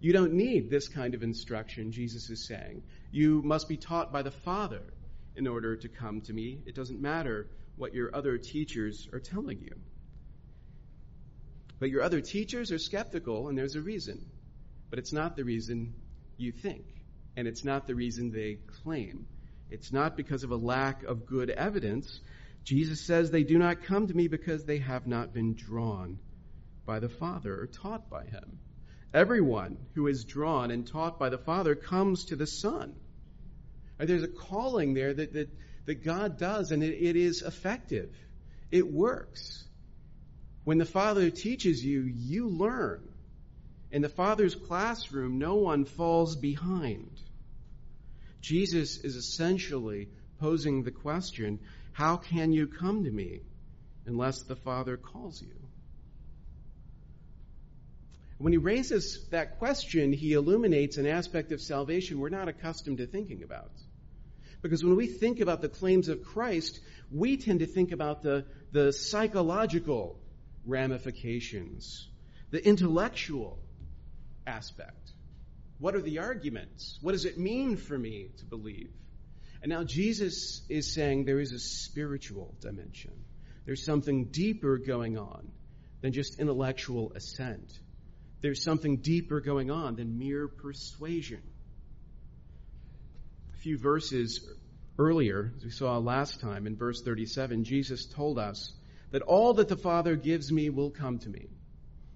You 0.01 0.13
don't 0.13 0.35
need 0.35 0.71
this 0.71 0.89
kind 0.89 1.15
of 1.15 1.23
instruction, 1.23 1.93
Jesus 1.93 2.31
is 2.31 2.47
saying. 2.47 2.83
You 3.11 3.43
must 3.43 3.69
be 3.69 3.77
taught 3.77 4.13
by 4.13 4.23
the 4.23 4.31
Father 4.31 4.83
in 5.37 5.47
order 5.47 5.77
to 5.77 5.89
come 5.89 6.21
to 6.23 6.33
me. 6.33 6.59
It 6.67 6.75
doesn't 6.75 7.01
matter 7.01 7.49
what 7.77 7.95
your 7.95 8.15
other 8.15 8.39
teachers 8.39 9.09
are 9.13 9.21
telling 9.21 9.61
you. 9.61 9.75
But 11.79 11.91
your 11.91 12.03
other 12.03 12.21
teachers 12.21 12.73
are 12.73 12.79
skeptical, 12.79 13.49
and 13.49 13.57
there's 13.57 13.77
a 13.77 13.83
reason. 13.83 14.25
But 14.91 14.99
it's 14.99 15.13
not 15.13 15.37
the 15.37 15.45
reason 15.45 15.95
you 16.37 16.53
think, 16.53 16.85
and 17.37 17.47
it's 17.47 17.65
not 17.65 17.87
the 17.87 17.95
reason 17.95 18.31
they 18.31 18.59
claim. 18.83 19.27
It's 19.71 19.93
not 19.93 20.17
because 20.17 20.45
of 20.45 20.53
a 20.53 20.57
lack 20.57 21.03
of 21.03 21.27
good 21.27 21.51
evidence. 21.51 22.21
Jesus 22.65 23.01
says 23.01 23.31
they 23.31 23.45
do 23.45 23.59
not 23.59 23.83
come 23.83 24.07
to 24.07 24.15
me 24.15 24.29
because 24.29 24.65
they 24.65 24.79
have 24.79 25.07
not 25.07 25.35
been 25.35 25.55
drawn 25.55 26.19
by 26.85 27.01
the 27.01 27.09
Father 27.09 27.61
or 27.61 27.67
taught 27.67 28.09
by 28.09 28.25
him. 28.25 28.59
Everyone 29.13 29.77
who 29.95 30.07
is 30.07 30.25
drawn 30.25 30.71
and 30.71 30.87
taught 30.87 31.19
by 31.19 31.29
the 31.29 31.39
Father 31.39 31.75
comes 31.75 32.27
to 32.27 32.37
the 32.37 32.47
Son. 32.47 32.95
There's 33.99 34.23
a 34.23 34.29
calling 34.29 34.95
there 34.95 35.15
that, 35.15 35.33
that, 35.33 35.49
that 35.87 36.05
God 36.05 36.39
does, 36.39 36.71
and 36.71 36.83
it, 36.83 36.95
it 36.95 37.17
is 37.17 37.43
effective. 37.43 38.15
It 38.71 38.87
works. 38.87 39.65
When 40.67 40.79
the 40.79 40.85
Father 40.85 41.31
teaches 41.31 41.85
you, 41.85 42.01
you 42.01 42.49
learn. 42.49 43.01
In 43.93 44.03
the 44.03 44.09
Father's 44.09 44.57
classroom, 44.57 45.39
no 45.39 45.55
one 45.55 45.85
falls 45.85 46.35
behind. 46.35 47.21
Jesus 48.41 48.99
is 48.99 49.15
essentially 49.15 50.09
posing 50.41 50.83
the 50.83 50.91
question 50.91 51.61
how 51.93 52.17
can 52.17 52.51
you 52.51 52.67
come 52.67 53.05
to 53.05 53.11
me 53.13 53.43
unless 54.07 54.43
the 54.43 54.57
Father 54.57 54.97
calls 54.97 55.41
you? 55.41 55.55
When 58.39 58.53
he 58.53 58.59
raises 58.59 59.25
that 59.31 59.61
question, 59.61 60.13
he 60.13 60.33
illuminates 60.33 60.97
an 60.97 61.07
aspect 61.07 61.53
of 61.53 61.61
salvation 61.61 62.19
we're 62.19 62.29
not 62.29 62.49
accustomed 62.49 62.99
to 62.99 63.07
thinking 63.07 63.45
about. 63.45 63.71
Because 64.63 64.83
when 64.83 64.97
we 64.97 65.07
think 65.07 65.39
about 65.39 65.63
the 65.63 65.69
claims 65.69 66.09
of 66.09 66.25
Christ, 66.25 66.81
we 67.13 67.37
tend 67.37 67.61
to 67.61 67.67
think 67.67 67.93
about 67.93 68.25
the, 68.25 68.47
the 68.73 68.93
psychological 68.93 70.19
ramifications, 70.67 72.09
the 72.51 72.65
intellectual 72.67 73.59
aspect. 74.47 75.13
What 75.79 75.95
are 75.95 76.01
the 76.01 76.21
arguments? 76.21 76.99
What 77.03 77.13
does 77.13 77.25
it 77.25 77.39
mean 77.39 77.77
for 77.77 77.99
me 77.99 78.29
to 78.39 78.45
believe? 78.45 78.91
And 79.63 79.71
now 79.71 79.85
Jesus 79.85 80.63
is 80.69 80.95
saying 80.95 81.25
there 81.25 81.41
is 81.41 81.53
a 81.53 81.59
spiritual 81.59 82.55
dimension. 82.61 83.13
There's 83.65 83.85
something 83.85 84.27
deeper 84.27 84.79
going 84.79 85.19
on 85.19 85.51
than 86.01 86.13
just 86.13 86.39
intellectual 86.39 87.13
assent. 87.15 87.73
There's 88.43 88.63
something 88.63 88.99
deeper 88.99 89.41
going 89.41 89.71
on 89.71 89.97
than 89.97 90.19
mere 90.19 90.47
persuasion. 90.47 91.43
A 93.55 93.57
few 93.59 93.79
verses 93.79 94.49
earlier, 94.99 95.53
as 95.57 95.65
we 95.65 95.71
saw 95.71 95.99
last 95.99 96.41
time 96.41 96.67
in 96.67 96.77
verse 96.77 97.03
37, 97.03 97.65
Jesus 97.65 98.07
told 98.07 98.39
us 98.39 98.73
that 99.11 99.23
all 99.23 99.55
that 99.55 99.69
the 99.69 99.77
Father 99.77 100.17
gives 100.17 100.51
me 100.51 100.71
will 100.71 100.91
come 100.91 101.19
to 101.21 101.29
me. 101.29 101.49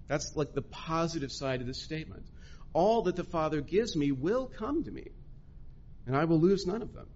That's 0.09 0.35
like 0.37 0.52
the 0.52 0.62
positive 0.62 1.30
side 1.30 1.61
of 1.61 1.66
the 1.66 1.75
statement. 1.75 2.26
All 2.73 3.02
that 3.02 3.16
the 3.16 3.25
Father 3.25 3.61
gives 3.61 3.97
me 3.97 4.12
will 4.12 4.47
come 4.47 4.85
to 4.85 4.90
me, 4.90 5.09
and 6.06 6.16
I 6.16 6.25
will 6.25 6.40
lose 6.40 6.66
none 6.66 6.82
of 6.82 6.92
them. 6.92 7.06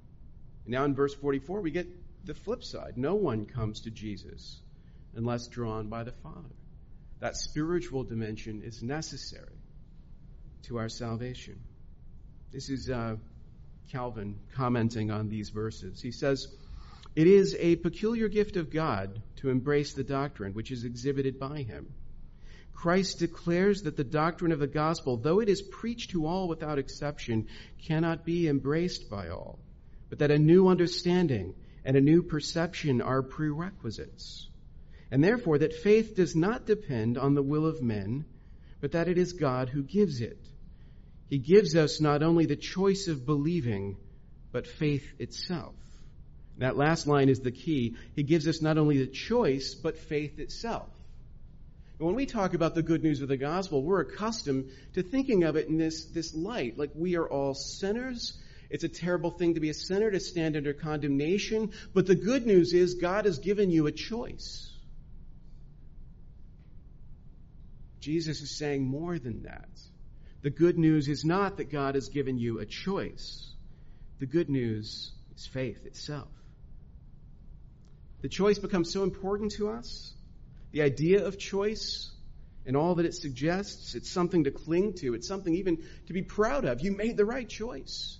Now 0.67 0.85
in 0.85 0.95
verse 0.95 1.15
44, 1.15 1.61
we 1.61 1.71
get 1.71 1.89
the 2.25 2.35
flip 2.35 2.65
side. 2.65 2.97
No 2.97 3.15
one 3.15 3.47
comes 3.47 3.83
to 3.83 3.91
Jesus 3.91 4.61
unless 5.15 5.47
drawn 5.49 5.89
by 5.89 6.05
the 6.05 6.13
Father. 6.13 6.55
That 7.21 7.37
spiritual 7.37 8.05
dimension 8.05 8.63
is 8.63 8.83
necessary 8.83 9.59
to 10.65 10.79
our 10.79 10.89
salvation. 10.89 11.61
This 12.53 12.69
is 12.69 12.91
uh, 12.91 13.17
Calvin 13.91 14.39
commenting 14.55 15.11
on 15.11 15.29
these 15.29 15.51
verses. 15.51 16.01
He 16.01 16.13
says, 16.13 16.49
It 17.15 17.27
is 17.27 17.57
a 17.59 17.77
peculiar 17.77 18.29
gift 18.29 18.57
of 18.57 18.71
God 18.71 19.23
to 19.37 19.51
embrace 19.51 19.93
the 19.93 20.05
doctrine 20.05 20.53
which 20.53 20.71
is 20.71 20.85
exhibited 20.85 21.39
by 21.39 21.63
him. 21.63 21.93
Christ 22.73 23.21
declares 23.21 23.83
that 23.83 23.97
the 23.97 24.05
doctrine 24.05 24.53
of 24.53 24.59
the 24.59 24.67
gospel, 24.67 25.17
though 25.17 25.41
it 25.41 25.49
is 25.49 25.63
preached 25.63 26.11
to 26.11 26.27
all 26.27 26.49
without 26.49 26.79
exception, 26.79 27.47
cannot 27.87 28.25
be 28.25 28.49
embraced 28.49 29.09
by 29.09 29.29
all, 29.29 29.59
but 30.09 30.19
that 30.19 30.33
a 30.33 30.39
new 30.39 30.69
understanding 30.69 31.55
and 31.85 31.97
a 31.97 32.01
new 32.01 32.23
perception 32.23 33.01
are 33.01 33.23
prerequisites 33.23 34.49
and 35.15 35.23
therefore 35.23 35.59
that 35.59 35.73
faith 35.73 36.17
does 36.17 36.35
not 36.35 36.67
depend 36.67 37.17
on 37.17 37.35
the 37.35 37.43
will 37.43 37.67
of 37.67 37.81
men, 37.81 38.25
but 38.81 38.91
that 38.91 39.07
it 39.07 39.17
is 39.17 39.33
God 39.33 39.69
who 39.69 39.85
gives 39.85 40.21
it. 40.21 40.45
He 41.29 41.39
gives 41.39 41.77
us 41.77 42.01
not 42.01 42.25
only 42.25 42.47
the 42.47 42.57
choice 42.57 43.07
of 43.07 43.25
believing, 43.25 43.97
but 44.51 44.67
faith 44.67 45.07
itself. 45.21 45.77
That 46.59 46.77
last 46.77 47.07
line 47.07 47.29
is 47.29 47.41
the 47.41 47.51
key. 47.51 47.97
He 48.15 48.23
gives 48.23 48.47
us 48.47 48.63
not 48.63 48.79
only 48.79 48.99
the 48.99 49.11
choice, 49.11 49.75
but 49.75 49.99
faith 49.99 50.39
itself. 50.39 50.89
And 51.99 52.07
when 52.07 52.15
we 52.17 52.27
talk 52.27 52.55
about 52.55 52.75
the 52.75 52.83
good 52.83 53.03
news 53.03 53.23
of 53.23 53.29
the 53.29 53.37
gospel, 53.37 53.83
we're 53.83 54.01
accustomed 54.01 54.71
to 54.95 55.03
thinking 55.03 55.45
of 55.45 55.57
it 55.57 55.69
in 55.69 55.79
this, 55.79 56.07
this 56.07 56.35
light, 56.35 56.79
like 56.79 56.91
we 56.95 57.17
are 57.17 57.29
all 57.29 57.55
sinners. 57.55 58.39
It's 58.71 58.85
a 58.85 58.89
terrible 58.89 59.31
thing 59.31 59.55
to 59.55 59.61
be 59.61 59.71
a 59.71 59.75
sinner, 59.75 60.11
to 60.11 60.21
stand 60.21 60.57
under 60.57 60.73
condemnation. 60.73 61.73
But 61.93 62.07
the 62.07 62.15
good 62.15 62.47
news 62.47 62.73
is 62.73 62.95
God 62.95 63.25
has 63.25 63.39
given 63.39 63.71
you 63.71 63.87
a 63.87 63.93
choice. 63.93 64.71
Jesus 68.01 68.43
is 68.43 68.59
saying 68.59 68.85
more 68.85 69.19
than 69.19 69.45
that. 69.45 69.69
The 70.43 70.51
good 70.51 70.77
news 70.77 71.09
is 71.09 71.25
not 71.25 71.57
that 71.57 71.71
God 71.71 71.95
has 71.95 72.09
given 72.11 72.39
you 72.39 72.59
a 72.59 72.67
choice. 72.67 73.51
The 74.19 74.27
good 74.27 74.51
news 74.51 75.13
is 75.35 75.47
faith 75.47 75.87
itself. 75.87 76.29
The 78.25 78.31
choice 78.31 78.59
becomes 78.59 78.91
so 78.91 79.03
important 79.03 79.53
to 79.57 79.69
us 79.69 80.15
The 80.73 80.81
idea 80.81 81.27
of 81.27 81.37
choice 81.37 82.11
and 82.65 82.75
all 82.75 82.95
that 82.95 83.05
it 83.05 83.13
suggests, 83.13 83.95
it's 83.95 84.11
something 84.11 84.45
to 84.45 84.51
cling 84.51 84.95
to. 85.01 85.13
It's 85.13 85.29
something 85.29 85.55
even 85.55 85.85
to 86.07 86.15
be 86.15 86.23
proud 86.23 86.65
of. 86.65 86.81
You 86.81 86.93
made 86.93 87.19
the 87.19 87.27
right 87.27 87.47
choice. 87.47 88.17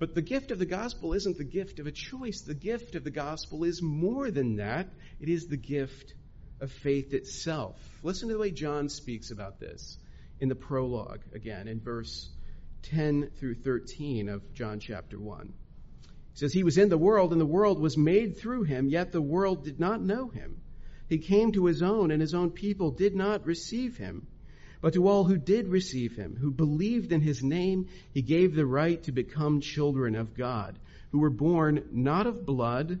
But 0.00 0.16
the 0.16 0.20
gift 0.20 0.50
of 0.50 0.58
the 0.58 0.66
gospel 0.66 1.12
isn't 1.12 1.38
the 1.38 1.44
gift 1.44 1.78
of 1.78 1.86
a 1.86 1.92
choice. 1.92 2.40
The 2.40 2.56
gift 2.56 2.96
of 2.96 3.04
the 3.04 3.12
gospel 3.12 3.62
is 3.62 3.80
more 3.80 4.32
than 4.32 4.56
that. 4.56 4.88
It 5.20 5.28
is 5.28 5.46
the 5.46 5.56
gift 5.56 6.12
of 6.60 6.72
faith 6.72 7.14
itself. 7.14 7.78
Listen 8.02 8.26
to 8.30 8.34
the 8.34 8.40
way 8.40 8.50
John 8.50 8.88
speaks 8.88 9.30
about 9.30 9.60
this 9.60 9.96
in 10.40 10.48
the 10.48 10.56
prologue 10.56 11.22
again 11.32 11.68
in 11.68 11.78
verse 11.78 12.28
10 12.82 13.30
through 13.38 13.54
13 13.54 14.28
of 14.28 14.54
John 14.54 14.80
chapter 14.80 15.20
1. 15.20 15.52
He 16.32 16.38
says, 16.38 16.52
He 16.52 16.64
was 16.64 16.78
in 16.78 16.88
the 16.88 16.98
world, 16.98 17.32
and 17.32 17.40
the 17.40 17.46
world 17.46 17.78
was 17.78 17.96
made 17.96 18.38
through 18.38 18.64
him, 18.64 18.88
yet 18.88 19.12
the 19.12 19.22
world 19.22 19.64
did 19.64 19.78
not 19.78 20.02
know 20.02 20.28
him. 20.28 20.60
He 21.08 21.18
came 21.18 21.52
to 21.52 21.66
his 21.66 21.82
own, 21.82 22.10
and 22.10 22.20
his 22.20 22.34
own 22.34 22.50
people 22.50 22.90
did 22.90 23.14
not 23.14 23.46
receive 23.46 23.96
him. 23.96 24.26
But 24.80 24.94
to 24.94 25.06
all 25.06 25.24
who 25.24 25.36
did 25.36 25.68
receive 25.68 26.16
him, 26.16 26.36
who 26.36 26.50
believed 26.50 27.12
in 27.12 27.20
his 27.20 27.42
name, 27.42 27.88
he 28.12 28.22
gave 28.22 28.54
the 28.54 28.66
right 28.66 29.00
to 29.04 29.12
become 29.12 29.60
children 29.60 30.16
of 30.16 30.34
God, 30.34 30.78
who 31.10 31.18
were 31.18 31.30
born 31.30 31.84
not 31.92 32.26
of 32.26 32.44
blood, 32.46 33.00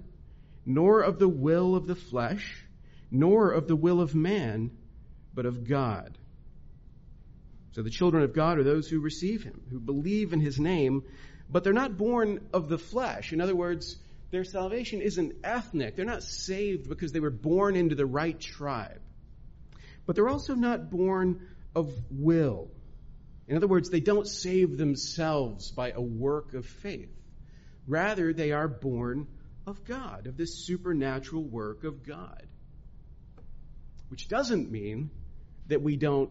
nor 0.64 1.00
of 1.00 1.18
the 1.18 1.28
will 1.28 1.74
of 1.74 1.86
the 1.86 1.96
flesh, 1.96 2.66
nor 3.10 3.50
of 3.50 3.66
the 3.66 3.76
will 3.76 4.00
of 4.00 4.14
man, 4.14 4.70
but 5.34 5.46
of 5.46 5.66
God. 5.66 6.16
So 7.72 7.82
the 7.82 7.90
children 7.90 8.22
of 8.22 8.34
God 8.34 8.58
are 8.58 8.62
those 8.62 8.88
who 8.88 9.00
receive 9.00 9.42
him, 9.42 9.62
who 9.70 9.80
believe 9.80 10.32
in 10.32 10.40
his 10.40 10.60
name, 10.60 11.02
but 11.52 11.62
they're 11.62 11.74
not 11.74 11.98
born 11.98 12.48
of 12.54 12.68
the 12.68 12.78
flesh. 12.78 13.32
In 13.32 13.40
other 13.42 13.54
words, 13.54 13.98
their 14.30 14.44
salvation 14.44 15.02
isn't 15.02 15.34
ethnic. 15.44 15.94
They're 15.94 16.06
not 16.06 16.22
saved 16.22 16.88
because 16.88 17.12
they 17.12 17.20
were 17.20 17.30
born 17.30 17.76
into 17.76 17.94
the 17.94 18.06
right 18.06 18.38
tribe. 18.40 19.00
But 20.06 20.16
they're 20.16 20.30
also 20.30 20.54
not 20.54 20.90
born 20.90 21.46
of 21.76 21.92
will. 22.10 22.70
In 23.46 23.56
other 23.56 23.68
words, 23.68 23.90
they 23.90 24.00
don't 24.00 24.26
save 24.26 24.78
themselves 24.78 25.70
by 25.70 25.90
a 25.90 26.00
work 26.00 26.54
of 26.54 26.64
faith. 26.64 27.14
Rather, 27.86 28.32
they 28.32 28.52
are 28.52 28.68
born 28.68 29.26
of 29.66 29.84
God, 29.84 30.26
of 30.26 30.38
this 30.38 30.64
supernatural 30.64 31.42
work 31.42 31.84
of 31.84 32.02
God. 32.06 32.46
Which 34.08 34.28
doesn't 34.28 34.70
mean 34.70 35.10
that 35.66 35.82
we 35.82 35.96
don't 35.96 36.30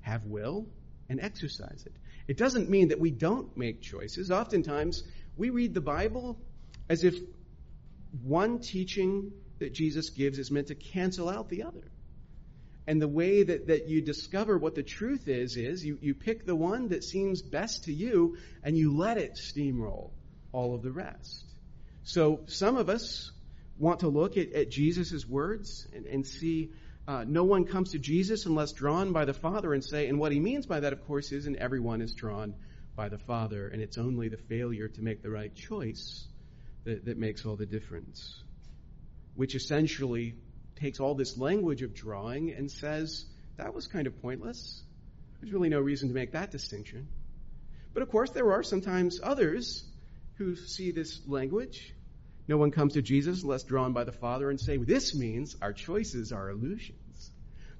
have 0.00 0.24
will 0.24 0.66
and 1.08 1.20
exercise 1.20 1.84
it. 1.84 1.94
It 2.28 2.36
doesn't 2.36 2.68
mean 2.68 2.88
that 2.88 3.00
we 3.00 3.10
don't 3.10 3.56
make 3.56 3.80
choices. 3.80 4.30
Oftentimes, 4.30 5.02
we 5.36 5.50
read 5.50 5.74
the 5.74 5.80
Bible 5.80 6.38
as 6.88 7.04
if 7.04 7.16
one 8.22 8.60
teaching 8.60 9.32
that 9.58 9.72
Jesus 9.72 10.10
gives 10.10 10.38
is 10.38 10.50
meant 10.50 10.68
to 10.68 10.74
cancel 10.74 11.28
out 11.28 11.48
the 11.48 11.62
other. 11.62 11.90
And 12.86 13.02
the 13.02 13.08
way 13.08 13.42
that, 13.42 13.66
that 13.66 13.88
you 13.88 14.00
discover 14.00 14.58
what 14.58 14.74
the 14.74 14.82
truth 14.82 15.28
is, 15.28 15.56
is 15.56 15.84
you, 15.84 15.98
you 16.00 16.14
pick 16.14 16.46
the 16.46 16.54
one 16.54 16.88
that 16.88 17.02
seems 17.02 17.42
best 17.42 17.84
to 17.84 17.92
you 17.92 18.36
and 18.62 18.76
you 18.76 18.96
let 18.96 19.18
it 19.18 19.34
steamroll 19.34 20.10
all 20.52 20.74
of 20.74 20.82
the 20.82 20.92
rest. 20.92 21.44
So 22.04 22.40
some 22.46 22.76
of 22.76 22.88
us 22.88 23.32
want 23.78 24.00
to 24.00 24.08
look 24.08 24.36
at, 24.36 24.52
at 24.52 24.70
Jesus' 24.70 25.26
words 25.26 25.86
and, 25.92 26.06
and 26.06 26.26
see 26.26 26.70
uh, 27.08 27.24
no 27.26 27.44
one 27.44 27.64
comes 27.64 27.92
to 27.92 27.98
Jesus 27.98 28.46
unless 28.46 28.72
drawn 28.72 29.12
by 29.12 29.24
the 29.24 29.34
Father 29.34 29.72
and 29.72 29.84
say, 29.84 30.08
and 30.08 30.18
what 30.18 30.32
he 30.32 30.40
means 30.40 30.66
by 30.66 30.80
that, 30.80 30.92
of 30.92 31.06
course, 31.06 31.32
is, 31.32 31.46
and 31.46 31.56
everyone 31.56 32.00
is 32.00 32.14
drawn 32.14 32.54
by 32.96 33.08
the 33.08 33.18
Father, 33.18 33.68
and 33.68 33.80
it's 33.80 33.98
only 33.98 34.28
the 34.28 34.36
failure 34.36 34.88
to 34.88 35.02
make 35.02 35.22
the 35.22 35.30
right 35.30 35.54
choice 35.54 36.26
that, 36.84 37.04
that 37.04 37.18
makes 37.18 37.44
all 37.44 37.56
the 37.56 37.66
difference. 37.66 38.42
Which 39.34 39.54
essentially 39.54 40.34
takes 40.80 40.98
all 40.98 41.14
this 41.14 41.38
language 41.38 41.82
of 41.82 41.94
drawing 41.94 42.52
and 42.52 42.70
says, 42.70 43.24
that 43.56 43.74
was 43.74 43.86
kind 43.86 44.06
of 44.06 44.20
pointless. 44.20 44.82
There's 45.40 45.52
really 45.52 45.68
no 45.68 45.80
reason 45.80 46.08
to 46.08 46.14
make 46.14 46.32
that 46.32 46.50
distinction. 46.50 47.08
But 47.94 48.02
of 48.02 48.10
course, 48.10 48.30
there 48.30 48.52
are 48.52 48.62
sometimes 48.62 49.20
others 49.22 49.84
who 50.34 50.56
see 50.56 50.90
this 50.90 51.20
language. 51.26 51.94
No 52.48 52.56
one 52.56 52.70
comes 52.70 52.94
to 52.94 53.02
Jesus 53.02 53.42
unless 53.42 53.62
drawn 53.62 53.92
by 53.92 54.04
the 54.04 54.12
Father 54.12 54.50
and 54.50 54.60
say, 54.60 54.76
this 54.76 55.14
means 55.14 55.56
our 55.62 55.72
choices 55.72 56.32
are 56.32 56.50
illusions. 56.50 56.95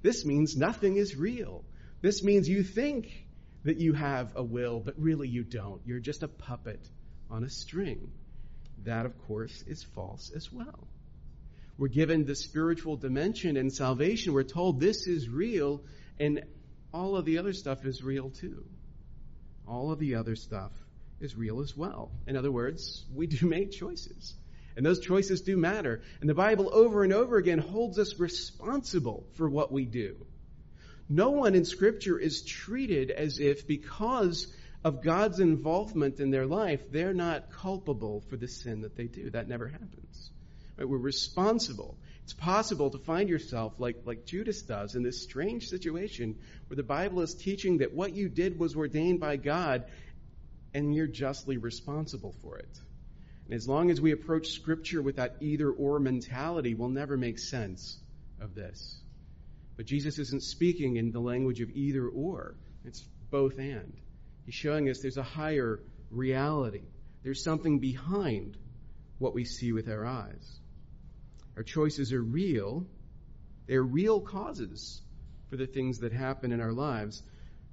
This 0.07 0.25
means 0.25 0.57
nothing 0.57 0.99
is 0.99 1.17
real. 1.17 1.65
This 2.01 2.23
means 2.23 2.49
you 2.49 2.63
think 2.63 3.27
that 3.65 3.79
you 3.79 3.93
have 3.93 4.37
a 4.37 4.43
will, 4.45 4.79
but 4.79 4.95
really 5.01 5.27
you 5.27 5.43
don't. 5.43 5.81
You're 5.85 5.99
just 5.99 6.23
a 6.23 6.29
puppet 6.29 6.79
on 7.29 7.43
a 7.43 7.51
string. 7.51 8.13
That, 8.85 9.05
of 9.05 9.19
course, 9.27 9.65
is 9.67 9.83
false 9.83 10.31
as 10.33 10.53
well. 10.53 10.87
We're 11.77 11.89
given 11.89 12.25
the 12.25 12.37
spiritual 12.37 12.97
dimension 12.97 13.57
in 13.57 13.69
salvation. 13.69 14.33
We're 14.33 14.45
told 14.45 14.79
this 14.79 15.09
is 15.09 15.29
real, 15.29 15.83
and 16.21 16.45
all 16.95 17.17
of 17.17 17.25
the 17.25 17.39
other 17.39 17.53
stuff 17.53 17.85
is 17.85 18.01
real 18.01 18.31
too. 18.31 18.65
All 19.67 19.91
of 19.91 19.99
the 19.99 20.15
other 20.15 20.37
stuff 20.37 20.71
is 21.19 21.35
real 21.35 21.61
as 21.63 21.77
well. 21.77 22.13
In 22.29 22.37
other 22.37 22.53
words, 22.53 23.05
we 23.13 23.27
do 23.27 23.45
make 23.49 23.73
choices. 23.73 24.37
And 24.77 24.85
those 24.85 25.01
choices 25.01 25.41
do 25.41 25.57
matter. 25.57 26.03
And 26.21 26.29
the 26.29 26.35
Bible 26.35 26.71
over 26.73 27.03
and 27.03 27.13
over 27.13 27.39
again 27.39 27.59
holds 27.59 27.99
us 27.99 28.19
responsible 28.19 29.27
for 29.35 29.49
what 29.49 29.73
we 29.73 29.87
do. 29.87 30.17
No 31.09 31.31
one 31.31 31.55
in 31.55 31.65
Scripture 31.65 32.19
is 32.19 32.43
treated 32.43 33.11
as 33.11 33.39
if 33.39 33.67
because 33.67 34.53
of 34.85 35.03
God's 35.03 35.41
involvement 35.41 36.21
in 36.21 36.31
their 36.31 36.47
life, 36.47 36.93
they're 36.93 37.15
not 37.15 37.51
culpable 37.51 38.21
for 38.29 38.37
the 38.37 38.49
sin 38.49 38.83
that 38.83 38.97
they 38.97 39.07
do. 39.07 39.31
That 39.31 39.49
never 39.49 39.67
happens. 39.67 40.31
Right? 40.77 40.89
We're 40.89 40.99
responsible. 40.99 41.97
It's 42.25 42.35
possible 42.35 42.91
to 42.91 42.99
find 42.99 43.29
yourself 43.29 43.75
like, 43.79 44.03
like 44.05 44.27
Judas 44.27 44.63
does 44.63 44.95
in 44.95 45.03
this 45.03 45.23
strange 45.23 45.69
situation 45.69 46.37
where 46.67 46.77
the 46.77 46.83
Bible 46.83 47.23
is 47.23 47.35
teaching 47.35 47.79
that 47.79 47.95
what 47.95 48.13
you 48.13 48.29
did 48.29 48.59
was 48.59 48.77
ordained 48.77 49.21
by 49.21 49.37
God 49.37 49.85
and 50.75 50.95
you're 50.95 51.07
justly 51.07 51.57
responsible 51.57 52.35
for 52.43 52.59
it. 52.59 52.81
And 53.47 53.55
as 53.55 53.69
long 53.69 53.91
as 53.91 54.01
we 54.01 54.13
approach 54.13 54.49
Scripture 54.49 55.01
with 55.01 55.17
that 55.17 55.37
either 55.41 55.71
or 55.71 56.01
mentality, 56.01 56.75
we'll 56.75 56.89
never 56.89 57.17
make 57.17 57.39
sense 57.39 57.99
of 58.41 58.55
this. 58.55 59.01
But 59.77 59.87
Jesus 59.87 60.19
isn't 60.19 60.43
speaking 60.43 60.97
in 60.97 61.13
the 61.13 61.21
language 61.21 61.61
of 61.61 61.71
either 61.71 62.09
or, 62.09 62.57
it's 62.85 63.03
both 63.31 63.59
and. 63.59 63.93
He's 64.45 64.55
showing 64.55 64.89
us 64.89 65.01
there's 65.01 65.17
a 65.17 65.23
higher 65.23 65.81
reality, 66.11 66.83
there's 67.23 67.43
something 67.43 67.79
behind 67.79 68.57
what 69.19 69.35
we 69.35 69.45
see 69.45 69.73
with 69.73 69.89
our 69.89 70.05
eyes. 70.05 70.61
Our 71.57 71.63
choices 71.63 72.13
are 72.13 72.23
real. 72.23 72.87
They're 73.67 73.83
real 73.83 74.21
causes 74.21 75.01
for 75.49 75.57
the 75.57 75.67
things 75.67 76.01
that 76.01 76.13
happen 76.13 76.53
in 76.53 76.61
our 76.61 76.73
lives, 76.73 77.23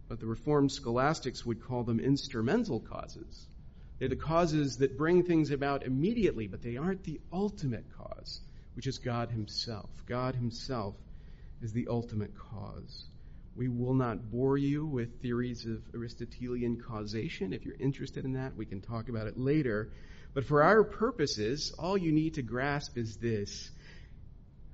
but 0.07 0.19
the 0.19 0.25
Reformed 0.25 0.71
scholastics 0.71 1.45
would 1.45 1.63
call 1.63 1.83
them 1.83 1.99
instrumental 1.99 2.79
causes. 2.79 3.45
They're 3.99 4.09
the 4.09 4.15
causes 4.15 4.77
that 4.77 4.97
bring 4.97 5.23
things 5.23 5.51
about 5.51 5.85
immediately, 5.85 6.47
but 6.47 6.61
they 6.61 6.77
aren't 6.77 7.03
the 7.03 7.21
ultimate 7.31 7.85
cause, 7.97 8.41
which 8.75 8.87
is 8.87 8.97
God 8.97 9.29
Himself. 9.29 9.89
God 10.07 10.35
Himself 10.35 10.95
is 11.61 11.73
the 11.73 11.87
ultimate 11.89 12.33
cause. 12.37 13.05
We 13.55 13.67
will 13.67 13.93
not 13.93 14.31
bore 14.31 14.57
you 14.57 14.85
with 14.85 15.21
theories 15.21 15.65
of 15.65 15.81
Aristotelian 15.93 16.81
causation. 16.81 17.53
If 17.53 17.65
you're 17.65 17.75
interested 17.79 18.25
in 18.25 18.33
that, 18.33 18.55
we 18.55 18.65
can 18.65 18.81
talk 18.81 19.09
about 19.09 19.27
it 19.27 19.37
later. 19.37 19.91
But 20.33 20.45
for 20.45 20.63
our 20.63 20.83
purposes, 20.83 21.73
all 21.77 21.97
you 21.97 22.11
need 22.11 22.33
to 22.35 22.41
grasp 22.41 22.97
is 22.97 23.17
this. 23.17 23.69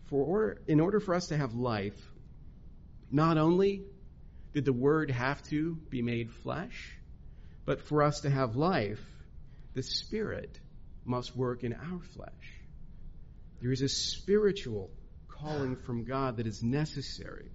For 0.06 0.24
order, 0.24 0.62
in 0.68 0.80
order 0.80 1.00
for 1.00 1.14
us 1.14 1.28
to 1.28 1.38
have 1.38 1.54
life, 1.54 2.00
not 3.12 3.38
only 3.38 3.84
did 4.54 4.66
the 4.66 4.74
Word 4.74 5.12
have 5.12 5.44
to 5.50 5.76
be 5.90 6.02
made 6.02 6.32
flesh, 6.32 6.96
but 7.66 7.82
for 7.82 8.02
us 8.02 8.22
to 8.22 8.30
have 8.30 8.56
life, 8.56 9.04
the 9.74 9.84
Spirit 9.84 10.60
must 11.06 11.36
work 11.36 11.64
in 11.64 11.74
our 11.74 12.02
flesh. 12.16 12.60
There 13.62 13.72
is 13.72 13.82
a 13.82 13.90
spiritual 13.90 14.90
calling 15.28 15.76
from 15.76 16.06
God 16.06 16.38
that 16.38 16.48
is 16.48 16.64
necessary. 16.64 17.52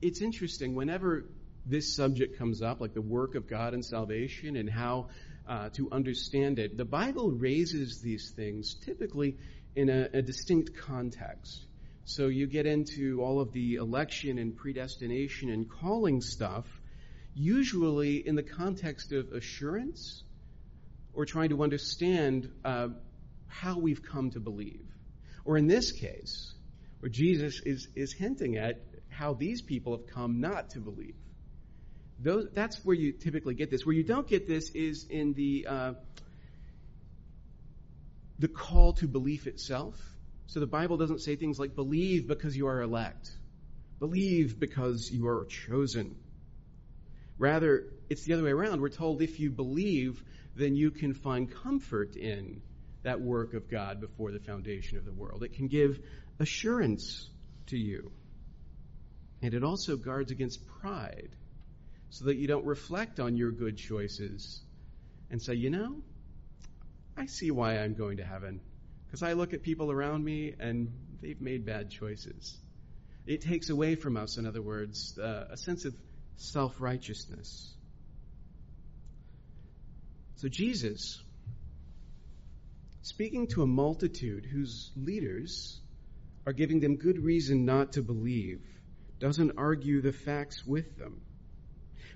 It's 0.00 0.20
interesting, 0.20 0.74
whenever 0.74 1.24
this 1.66 1.94
subject 1.94 2.38
comes 2.38 2.62
up, 2.62 2.80
like 2.80 2.94
the 2.94 3.02
work 3.02 3.34
of 3.34 3.48
God 3.48 3.74
in 3.74 3.82
salvation 3.82 4.56
and 4.56 4.70
how 4.70 5.08
uh, 5.46 5.70
to 5.70 5.90
understand 5.90 6.58
it, 6.58 6.76
the 6.76 6.84
Bible 6.84 7.30
raises 7.30 8.00
these 8.00 8.30
things 8.30 8.74
typically 8.74 9.36
in 9.74 9.88
a, 9.88 10.08
a 10.14 10.22
distinct 10.22 10.76
context. 10.76 11.64
So 12.04 12.28
you 12.28 12.46
get 12.46 12.66
into 12.66 13.20
all 13.22 13.40
of 13.40 13.52
the 13.52 13.74
election 13.74 14.38
and 14.38 14.56
predestination 14.56 15.50
and 15.50 15.68
calling 15.68 16.20
stuff, 16.22 16.66
usually 17.38 18.26
in 18.26 18.34
the 18.34 18.42
context 18.42 19.12
of 19.12 19.32
assurance 19.32 20.24
or 21.14 21.24
trying 21.24 21.50
to 21.50 21.62
understand 21.62 22.50
uh, 22.64 22.88
how 23.46 23.78
we've 23.78 24.02
come 24.02 24.30
to 24.30 24.40
believe. 24.40 24.84
Or 25.44 25.56
in 25.56 25.66
this 25.66 25.92
case, 25.92 26.52
where 27.00 27.08
Jesus 27.08 27.60
is, 27.64 27.88
is 27.94 28.12
hinting 28.12 28.56
at 28.56 28.80
how 29.08 29.34
these 29.34 29.62
people 29.62 29.96
have 29.96 30.06
come 30.06 30.40
not 30.40 30.70
to 30.70 30.80
believe. 30.80 31.14
Those, 32.20 32.48
that's 32.52 32.84
where 32.84 32.96
you 32.96 33.12
typically 33.12 33.54
get 33.54 33.70
this. 33.70 33.86
Where 33.86 33.94
you 33.94 34.02
don't 34.02 34.26
get 34.26 34.48
this 34.48 34.70
is 34.70 35.06
in 35.08 35.34
the 35.34 35.66
uh, 35.68 35.92
the 38.40 38.48
call 38.48 38.94
to 38.94 39.06
belief 39.06 39.46
itself. 39.46 39.94
So 40.46 40.58
the 40.58 40.66
Bible 40.66 40.96
doesn't 40.96 41.20
say 41.20 41.36
things 41.36 41.60
like 41.60 41.76
believe 41.76 42.26
because 42.26 42.56
you 42.56 42.66
are 42.66 42.80
elect, 42.80 43.30
believe 44.00 44.58
because 44.58 45.10
you 45.10 45.28
are 45.28 45.44
chosen. 45.44 46.16
Rather, 47.38 47.84
it's 48.10 48.24
the 48.24 48.34
other 48.34 48.42
way 48.42 48.50
around. 48.50 48.80
We're 48.80 48.88
told 48.88 49.22
if 49.22 49.38
you 49.38 49.50
believe, 49.50 50.22
then 50.56 50.74
you 50.74 50.90
can 50.90 51.14
find 51.14 51.50
comfort 51.50 52.16
in 52.16 52.62
that 53.02 53.20
work 53.20 53.54
of 53.54 53.70
God 53.70 54.00
before 54.00 54.32
the 54.32 54.40
foundation 54.40 54.98
of 54.98 55.04
the 55.04 55.12
world. 55.12 55.42
It 55.44 55.54
can 55.54 55.68
give 55.68 56.00
assurance 56.40 57.30
to 57.66 57.78
you. 57.78 58.10
And 59.40 59.54
it 59.54 59.62
also 59.62 59.96
guards 59.96 60.32
against 60.32 60.66
pride 60.66 61.30
so 62.10 62.24
that 62.24 62.36
you 62.36 62.48
don't 62.48 62.64
reflect 62.64 63.20
on 63.20 63.36
your 63.36 63.52
good 63.52 63.76
choices 63.76 64.60
and 65.30 65.40
say, 65.40 65.54
you 65.54 65.70
know, 65.70 66.02
I 67.16 67.26
see 67.26 67.50
why 67.50 67.78
I'm 67.78 67.94
going 67.94 68.16
to 68.16 68.24
heaven. 68.24 68.60
Because 69.06 69.22
I 69.22 69.34
look 69.34 69.54
at 69.54 69.62
people 69.62 69.90
around 69.90 70.24
me 70.24 70.54
and 70.58 70.92
they've 71.20 71.40
made 71.40 71.64
bad 71.64 71.90
choices. 71.90 72.56
It 73.26 73.42
takes 73.42 73.68
away 73.70 73.94
from 73.94 74.16
us, 74.16 74.38
in 74.38 74.46
other 74.46 74.62
words, 74.62 75.18
uh, 75.18 75.48
a 75.50 75.56
sense 75.56 75.84
of 75.84 75.94
self 76.38 76.80
righteousness. 76.80 77.74
So 80.36 80.48
Jesus, 80.48 81.20
speaking 83.02 83.48
to 83.48 83.62
a 83.62 83.66
multitude 83.66 84.46
whose 84.46 84.92
leaders 84.96 85.80
are 86.46 86.52
giving 86.52 86.80
them 86.80 86.96
good 86.96 87.18
reason 87.18 87.64
not 87.64 87.92
to 87.92 88.02
believe, 88.02 88.62
doesn't 89.18 89.52
argue 89.58 90.00
the 90.00 90.12
facts 90.12 90.64
with 90.64 90.96
them. 90.96 91.20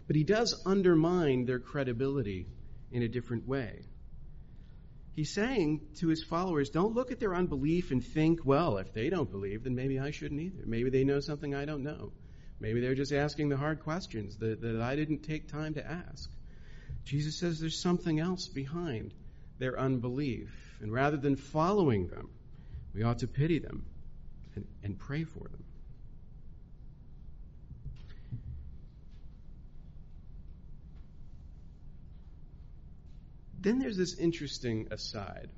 But 0.06 0.16
he 0.16 0.24
does 0.24 0.62
undermine 0.64 1.44
their 1.44 1.58
credibility 1.58 2.46
in 2.92 3.02
a 3.02 3.08
different 3.08 3.46
way. 3.46 3.82
He's 5.14 5.30
saying 5.30 5.80
to 5.96 6.08
his 6.08 6.22
followers, 6.22 6.70
don't 6.70 6.94
look 6.94 7.10
at 7.10 7.20
their 7.20 7.34
unbelief 7.34 7.90
and 7.90 8.02
think, 8.02 8.44
well, 8.44 8.78
if 8.78 8.94
they 8.94 9.10
don't 9.10 9.30
believe, 9.30 9.64
then 9.64 9.74
maybe 9.74 9.98
I 9.98 10.10
shouldn't 10.10 10.40
either. 10.40 10.62
Maybe 10.64 10.90
they 10.90 11.04
know 11.04 11.20
something 11.20 11.54
I 11.54 11.64
don't 11.64 11.82
know. 11.82 12.12
Maybe 12.62 12.80
they're 12.80 12.94
just 12.94 13.12
asking 13.12 13.48
the 13.48 13.56
hard 13.56 13.80
questions 13.80 14.36
that, 14.36 14.60
that 14.60 14.80
I 14.80 14.94
didn't 14.94 15.24
take 15.24 15.48
time 15.48 15.74
to 15.74 15.84
ask. 15.84 16.30
Jesus 17.04 17.36
says 17.36 17.58
there's 17.58 17.76
something 17.76 18.20
else 18.20 18.46
behind 18.46 19.12
their 19.58 19.76
unbelief. 19.76 20.48
And 20.80 20.92
rather 20.92 21.16
than 21.16 21.34
following 21.34 22.06
them, 22.06 22.30
we 22.94 23.02
ought 23.02 23.18
to 23.18 23.26
pity 23.26 23.58
them 23.58 23.84
and, 24.54 24.64
and 24.84 24.96
pray 24.96 25.24
for 25.24 25.40
them. 25.40 25.64
Then 33.58 33.80
there's 33.80 33.96
this 33.96 34.14
interesting 34.14 34.86
aside. 34.92 35.48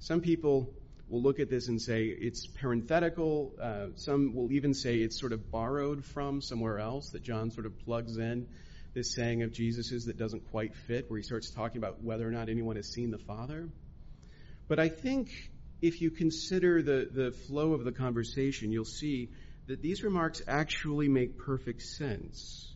Some 0.00 0.20
people 0.20 0.74
will 1.10 1.22
look 1.22 1.40
at 1.40 1.50
this 1.50 1.68
and 1.68 1.82
say 1.82 2.04
it's 2.04 2.46
parenthetical. 2.46 3.52
Uh, 3.60 3.86
some 3.96 4.34
will 4.34 4.50
even 4.52 4.72
say 4.72 4.96
it's 4.96 5.18
sort 5.18 5.32
of 5.32 5.50
borrowed 5.50 6.04
from 6.04 6.40
somewhere 6.40 6.78
else, 6.78 7.10
that 7.10 7.22
John 7.22 7.50
sort 7.50 7.66
of 7.66 7.78
plugs 7.80 8.16
in 8.16 8.46
this 8.94 9.14
saying 9.14 9.42
of 9.42 9.52
Jesus's 9.52 10.06
that 10.06 10.16
doesn't 10.16 10.50
quite 10.50 10.74
fit, 10.74 11.10
where 11.10 11.18
he 11.18 11.22
starts 11.22 11.50
talking 11.50 11.78
about 11.78 12.02
whether 12.02 12.26
or 12.26 12.30
not 12.30 12.48
anyone 12.48 12.76
has 12.76 12.88
seen 12.88 13.10
the 13.10 13.18
Father. 13.18 13.68
But 14.68 14.78
I 14.78 14.88
think 14.88 15.30
if 15.82 16.00
you 16.00 16.10
consider 16.10 16.82
the, 16.82 17.08
the 17.10 17.30
flow 17.32 17.72
of 17.72 17.84
the 17.84 17.92
conversation, 17.92 18.72
you'll 18.72 18.84
see 18.84 19.30
that 19.66 19.82
these 19.82 20.02
remarks 20.02 20.42
actually 20.46 21.08
make 21.08 21.38
perfect 21.38 21.82
sense. 21.82 22.72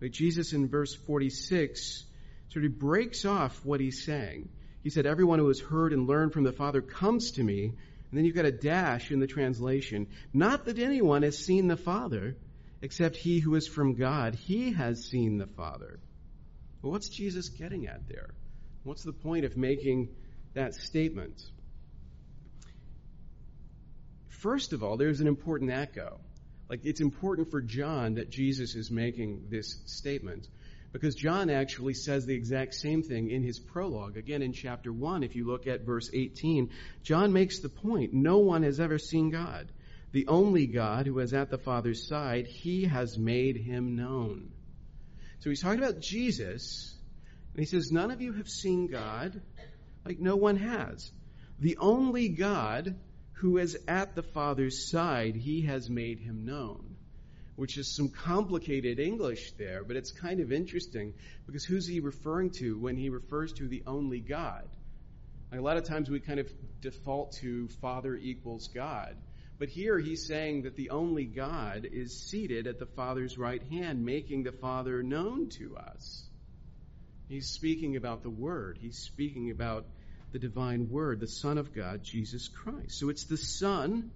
Like 0.00 0.12
Jesus 0.12 0.52
in 0.52 0.68
verse 0.68 0.94
46 0.94 2.04
sort 2.48 2.64
of 2.64 2.78
breaks 2.78 3.24
off 3.24 3.64
what 3.64 3.80
he's 3.80 4.04
saying. 4.04 4.48
He 4.82 4.90
said, 4.90 5.06
Everyone 5.06 5.38
who 5.38 5.48
has 5.48 5.60
heard 5.60 5.92
and 5.92 6.06
learned 6.06 6.32
from 6.32 6.44
the 6.44 6.52
Father 6.52 6.80
comes 6.80 7.32
to 7.32 7.42
me. 7.42 7.64
And 7.64 8.18
then 8.18 8.24
you've 8.24 8.34
got 8.34 8.44
a 8.44 8.52
dash 8.52 9.10
in 9.10 9.20
the 9.20 9.26
translation. 9.26 10.08
Not 10.32 10.64
that 10.64 10.78
anyone 10.78 11.22
has 11.22 11.38
seen 11.38 11.68
the 11.68 11.76
Father, 11.76 12.36
except 12.82 13.16
he 13.16 13.38
who 13.38 13.54
is 13.54 13.68
from 13.68 13.94
God. 13.94 14.34
He 14.34 14.72
has 14.72 15.04
seen 15.04 15.38
the 15.38 15.46
Father. 15.46 16.00
Well, 16.82 16.92
what's 16.92 17.08
Jesus 17.08 17.50
getting 17.50 17.86
at 17.86 18.08
there? 18.08 18.30
What's 18.82 19.04
the 19.04 19.12
point 19.12 19.44
of 19.44 19.56
making 19.56 20.08
that 20.54 20.74
statement? 20.74 21.40
First 24.28 24.72
of 24.72 24.82
all, 24.82 24.96
there's 24.96 25.20
an 25.20 25.26
important 25.26 25.70
echo. 25.70 26.18
Like, 26.68 26.80
it's 26.84 27.00
important 27.00 27.50
for 27.50 27.60
John 27.60 28.14
that 28.14 28.30
Jesus 28.30 28.74
is 28.74 28.90
making 28.90 29.46
this 29.50 29.80
statement. 29.86 30.48
Because 30.92 31.14
John 31.14 31.50
actually 31.50 31.94
says 31.94 32.26
the 32.26 32.34
exact 32.34 32.74
same 32.74 33.02
thing 33.02 33.30
in 33.30 33.42
his 33.42 33.60
prologue. 33.60 34.16
Again, 34.16 34.42
in 34.42 34.52
chapter 34.52 34.92
1, 34.92 35.22
if 35.22 35.36
you 35.36 35.46
look 35.46 35.68
at 35.68 35.82
verse 35.82 36.10
18, 36.12 36.70
John 37.04 37.32
makes 37.32 37.60
the 37.60 37.68
point 37.68 38.12
no 38.12 38.38
one 38.38 38.64
has 38.64 38.80
ever 38.80 38.98
seen 38.98 39.30
God. 39.30 39.70
The 40.12 40.26
only 40.26 40.66
God 40.66 41.06
who 41.06 41.20
is 41.20 41.32
at 41.32 41.50
the 41.50 41.58
Father's 41.58 42.08
side, 42.08 42.46
he 42.48 42.84
has 42.84 43.16
made 43.16 43.56
him 43.56 43.94
known. 43.94 44.50
So 45.38 45.50
he's 45.50 45.62
talking 45.62 45.78
about 45.78 46.00
Jesus, 46.00 46.92
and 47.54 47.60
he 47.60 47.66
says, 47.66 47.92
None 47.92 48.10
of 48.10 48.20
you 48.20 48.32
have 48.32 48.48
seen 48.48 48.88
God, 48.88 49.40
like 50.04 50.18
no 50.18 50.34
one 50.34 50.56
has. 50.56 51.12
The 51.60 51.76
only 51.78 52.30
God 52.30 52.96
who 53.34 53.58
is 53.58 53.78
at 53.86 54.16
the 54.16 54.24
Father's 54.24 54.90
side, 54.90 55.36
he 55.36 55.62
has 55.62 55.88
made 55.88 56.18
him 56.18 56.44
known 56.44 56.96
which 57.60 57.76
is 57.76 57.94
some 57.94 58.08
complicated 58.08 58.98
English 58.98 59.52
there, 59.58 59.84
but 59.84 59.94
it's 59.94 60.12
kind 60.12 60.40
of 60.40 60.50
interesting 60.50 61.12
because 61.44 61.62
who's 61.62 61.86
he 61.86 62.00
referring 62.00 62.48
to 62.48 62.78
when 62.78 62.96
he 62.96 63.10
refers 63.10 63.52
to 63.52 63.68
the 63.68 63.82
only 63.86 64.18
God? 64.18 64.66
Like 65.50 65.60
a 65.60 65.62
lot 65.62 65.76
of 65.76 65.84
times 65.84 66.08
we 66.08 66.20
kind 66.20 66.40
of 66.40 66.50
default 66.80 67.32
to 67.42 67.68
Father 67.82 68.16
equals 68.16 68.68
God. 68.68 69.14
But 69.58 69.68
here 69.68 69.98
he's 69.98 70.26
saying 70.26 70.62
that 70.62 70.74
the 70.74 70.88
only 70.88 71.26
God 71.26 71.86
is 71.92 72.22
seated 72.30 72.66
at 72.66 72.78
the 72.78 72.86
Father's 72.86 73.36
right 73.36 73.62
hand, 73.70 74.06
making 74.06 74.44
the 74.44 74.52
Father 74.52 75.02
known 75.02 75.50
to 75.58 75.76
us. 75.76 76.24
He's 77.28 77.50
speaking 77.50 77.94
about 77.96 78.22
the 78.22 78.30
Word. 78.30 78.78
He's 78.80 78.96
speaking 78.96 79.50
about 79.50 79.84
the 80.32 80.38
divine 80.38 80.88
Word, 80.88 81.20
the 81.20 81.28
Son 81.28 81.58
of 81.58 81.74
God, 81.74 82.04
Jesus 82.04 82.48
Christ. 82.48 82.98
So 82.98 83.10
it's 83.10 83.24
the 83.24 83.36
Son 83.36 84.12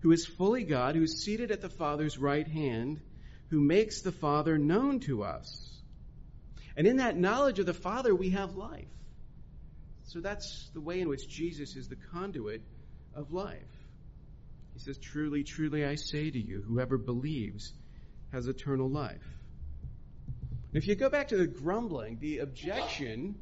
who 0.00 0.12
is 0.12 0.26
fully 0.26 0.64
God, 0.64 0.94
who 0.94 1.02
is 1.02 1.24
seated 1.24 1.50
at 1.50 1.60
the 1.60 1.68
Father's 1.68 2.18
right 2.18 2.46
hand, 2.46 3.00
who 3.48 3.60
makes 3.60 4.02
the 4.02 4.12
Father 4.12 4.58
known 4.58 5.00
to 5.00 5.22
us. 5.22 5.80
And 6.76 6.86
in 6.86 6.98
that 6.98 7.16
knowledge 7.16 7.58
of 7.58 7.66
the 7.66 7.74
Father, 7.74 8.14
we 8.14 8.30
have 8.30 8.56
life. 8.56 8.88
So 10.04 10.20
that's 10.20 10.70
the 10.74 10.80
way 10.80 11.00
in 11.00 11.08
which 11.08 11.28
Jesus 11.28 11.76
is 11.76 11.88
the 11.88 11.96
conduit 11.96 12.62
of 13.14 13.32
life. 13.32 13.62
He 14.74 14.80
says, 14.80 14.98
Truly, 14.98 15.42
truly, 15.42 15.84
I 15.84 15.94
say 15.94 16.30
to 16.30 16.38
you, 16.38 16.62
whoever 16.66 16.98
believes 16.98 17.72
has 18.32 18.46
eternal 18.46 18.88
life. 18.88 19.24
If 20.72 20.86
you 20.86 20.94
go 20.94 21.08
back 21.08 21.28
to 21.28 21.36
the 21.36 21.46
grumbling, 21.46 22.18
the 22.20 22.38
objection 22.38 23.36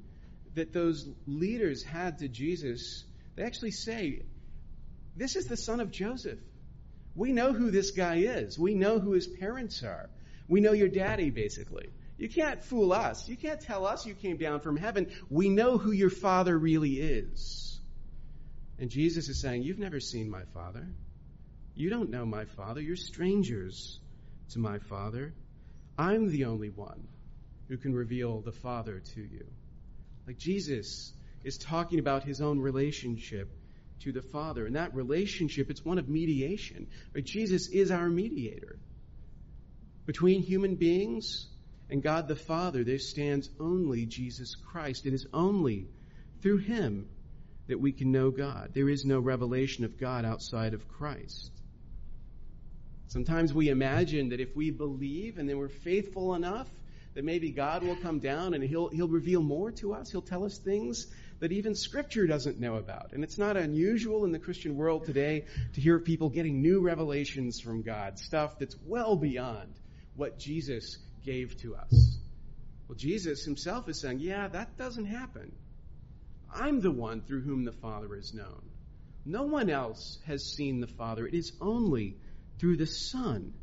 that 0.55 0.73
those 0.73 1.09
leaders 1.27 1.83
had 1.83 2.19
to 2.19 2.29
Jesus, 2.29 3.05
they 3.35 3.43
actually 3.43 3.73
say, 3.73 4.23
This 5.17 5.37
is 5.37 5.47
the 5.47 5.57
son 5.57 5.81
of 5.81 5.91
Joseph. 5.91 6.41
We 7.15 7.33
know 7.33 7.53
who 7.53 7.71
this 7.71 7.93
guy 7.93 8.17
is. 8.17 8.59
We 8.59 8.75
know 8.75 8.99
who 8.99 9.13
his 9.13 9.27
parents 9.27 9.83
are. 9.83 10.11
We 10.49 10.61
know 10.61 10.73
your 10.73 10.89
daddy, 10.89 11.31
basically. 11.31 11.91
You 12.17 12.29
can't 12.29 12.63
fool 12.63 12.93
us. 12.93 13.29
You 13.29 13.37
can't 13.37 13.61
tell 13.61 13.87
us 13.87 14.07
you 14.07 14.15
came 14.15 14.37
down 14.37 14.61
from 14.61 14.77
heaven. 14.77 15.13
We 15.31 15.49
know 15.49 15.79
who 15.79 15.93
your 15.93 16.11
father 16.11 16.57
really 16.57 17.01
is. 17.01 17.81
And 18.79 18.91
Jesus 18.91 19.29
is 19.29 19.41
saying, 19.41 19.63
You've 19.63 19.79
never 19.79 20.01
seen 20.01 20.31
my 20.31 20.43
father. 20.53 20.87
You 21.75 21.91
don't 21.91 22.11
know 22.11 22.25
my 22.25 22.45
father. 22.45 22.81
You're 22.81 22.97
strangers 22.97 23.99
to 24.51 24.59
my 24.59 24.79
father. 24.79 25.35
I'm 25.99 26.31
the 26.31 26.47
only 26.47 26.71
one 26.71 27.07
who 27.69 27.77
can 27.77 27.95
reveal 27.95 28.41
the 28.41 28.53
father 28.53 29.01
to 29.15 29.21
you. 29.21 29.47
Like 30.27 30.39
Jesus 30.39 31.13
is 31.43 31.59
talking 31.59 31.99
about 31.99 32.25
his 32.25 32.41
own 32.41 32.59
relationship 32.59 33.51
to 34.01 34.13
the 34.13 34.23
Father. 34.23 34.67
And 34.67 34.77
that 34.77 34.95
relationship, 34.95 35.71
it's 35.71 35.85
one 35.85 35.99
of 35.99 36.09
mediation. 36.09 36.87
Right? 37.15 37.25
Jesus 37.25 37.69
is 37.69 37.91
our 37.91 38.09
mediator. 38.09 38.79
Between 40.07 40.43
human 40.43 40.75
beings 40.75 41.47
and 41.89 42.03
God 42.03 42.29
the 42.29 42.37
Father, 42.37 42.85
there 42.85 42.99
stands 42.99 43.49
only 43.59 44.07
Jesus 44.07 44.55
Christ. 44.55 45.07
It 45.07 45.15
is 45.15 45.27
only 45.33 45.89
through 46.43 46.59
him 46.59 47.09
that 47.69 47.81
we 47.81 47.93
can 47.93 48.13
know 48.13 48.31
God. 48.31 48.71
There 48.75 48.89
is 48.89 49.05
no 49.05 49.21
revelation 49.21 49.85
of 49.85 49.99
God 49.99 50.25
outside 50.25 50.75
of 50.75 50.87
Christ. 50.89 51.51
Sometimes 53.07 53.55
we 53.55 53.69
imagine 53.69 54.31
that 54.31 54.41
if 54.41 54.55
we 54.57 54.71
believe 54.71 55.39
and 55.39 55.49
then 55.49 55.59
we're 55.59 55.69
faithful 55.69 56.35
enough, 56.35 56.69
that 57.15 57.25
maybe 57.25 57.51
God 57.51 57.83
will 57.83 57.97
come 57.97 58.19
down 58.19 58.55
and 58.55 58.65
he'll, 58.65 58.89
he'll 58.89 59.09
reveal 59.09 59.41
more 59.41 59.71
to 59.73 59.95
us. 59.95 60.11
He'll 60.11 60.21
tell 60.21 60.45
us 60.45 60.59
things 60.59 61.07
that 61.41 61.53
even 61.53 61.75
Scripture 61.75 62.27
doesn't 62.27 62.61
know 62.61 62.77
about. 62.77 63.13
And 63.13 63.25
it's 63.25 63.39
not 63.39 63.57
unusual 63.57 64.25
in 64.25 64.33
the 64.33 64.39
Christian 64.39 64.77
world 64.77 65.05
today 65.05 65.45
to 65.75 65.81
hear 65.81 65.99
people 65.99 66.31
getting 66.31 66.63
new 66.63 66.81
revelations 66.81 67.61
from 67.61 67.83
God, 67.83 68.19
stuff 68.19 68.59
that's 68.59 68.77
well 68.87 69.17
beyond 69.17 69.75
what 70.17 70.39
Jesus 70.39 70.99
gave 71.25 71.61
to 71.63 71.77
us. 71.77 72.19
Well, 72.89 72.97
Jesus 72.97 73.45
himself 73.45 73.89
is 73.89 74.01
saying, 74.01 74.21
yeah, 74.21 74.49
that 74.49 74.77
doesn't 74.77 75.07
happen. 75.07 75.53
I'm 76.55 76.81
the 76.81 76.93
one 76.93 77.23
through 77.23 77.43
whom 77.43 77.65
the 77.65 77.73
Father 77.73 78.15
is 78.15 78.33
known. 78.33 78.63
No 79.25 79.45
one 79.45 79.71
else 79.71 80.19
has 80.27 80.45
seen 80.45 80.81
the 80.81 80.87
Father. 80.87 81.27
It 81.27 81.35
is 81.35 81.53
only 81.61 82.17
through 82.59 82.77
the 82.77 82.87
Son 82.87 83.55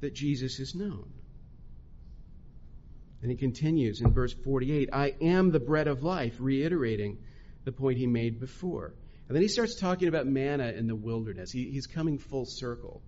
that 0.00 0.14
Jesus 0.14 0.60
is 0.60 0.74
known. 0.74 1.12
And 3.22 3.30
he 3.30 3.36
continues 3.36 4.00
in 4.00 4.12
verse 4.12 4.32
48 4.32 4.90
I 4.92 5.14
am 5.20 5.50
the 5.50 5.60
bread 5.60 5.86
of 5.86 6.02
life, 6.02 6.34
reiterating 6.38 7.18
the 7.64 7.72
point 7.72 7.98
he 7.98 8.06
made 8.06 8.40
before. 8.40 8.92
And 9.28 9.36
then 9.36 9.42
he 9.42 9.48
starts 9.48 9.76
talking 9.76 10.08
about 10.08 10.26
manna 10.26 10.72
in 10.72 10.88
the 10.88 10.96
wilderness. 10.96 11.52
He, 11.52 11.70
he's 11.70 11.86
coming 11.86 12.18
full 12.18 12.44
circle. 12.44 13.00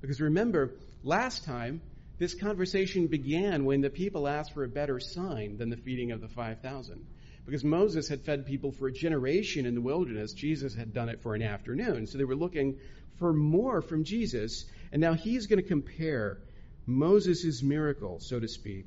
Because 0.00 0.20
remember, 0.20 0.74
last 1.02 1.44
time, 1.44 1.80
this 2.18 2.34
conversation 2.34 3.06
began 3.06 3.64
when 3.64 3.80
the 3.80 3.90
people 3.90 4.28
asked 4.28 4.52
for 4.52 4.64
a 4.64 4.68
better 4.68 5.00
sign 5.00 5.56
than 5.56 5.70
the 5.70 5.76
feeding 5.76 6.12
of 6.12 6.20
the 6.20 6.28
5,000. 6.28 7.04
Because 7.46 7.64
Moses 7.64 8.08
had 8.08 8.22
fed 8.22 8.46
people 8.46 8.70
for 8.70 8.88
a 8.88 8.92
generation 8.92 9.66
in 9.66 9.74
the 9.74 9.80
wilderness, 9.80 10.32
Jesus 10.32 10.74
had 10.74 10.92
done 10.92 11.08
it 11.08 11.20
for 11.22 11.34
an 11.34 11.42
afternoon. 11.42 12.06
So 12.06 12.18
they 12.18 12.24
were 12.24 12.36
looking 12.36 12.78
for 13.18 13.32
more 13.32 13.82
from 13.82 14.04
Jesus. 14.04 14.66
And 14.92 15.00
now 15.00 15.14
he's 15.14 15.46
going 15.46 15.60
to 15.60 15.68
compare 15.68 16.38
Moses' 16.86 17.62
miracle, 17.62 18.20
so 18.20 18.38
to 18.38 18.48
speak, 18.48 18.86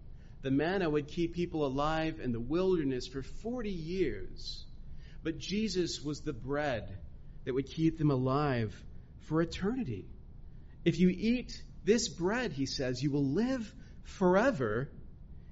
The 0.41 0.51
manna 0.51 0.89
would 0.89 1.07
keep 1.07 1.35
people 1.35 1.65
alive 1.65 2.19
in 2.19 2.31
the 2.31 2.39
wilderness 2.39 3.07
for 3.07 3.21
40 3.21 3.69
years. 3.69 4.65
But 5.23 5.37
Jesus 5.37 6.01
was 6.01 6.21
the 6.21 6.33
bread 6.33 6.97
that 7.45 7.53
would 7.53 7.67
keep 7.67 7.97
them 7.97 8.09
alive 8.09 8.75
for 9.21 9.41
eternity. 9.41 10.05
If 10.83 10.99
you 10.99 11.09
eat 11.09 11.61
this 11.83 12.07
bread, 12.07 12.53
he 12.53 12.65
says, 12.65 13.03
you 13.03 13.11
will 13.11 13.25
live 13.25 13.71
forever. 14.03 14.89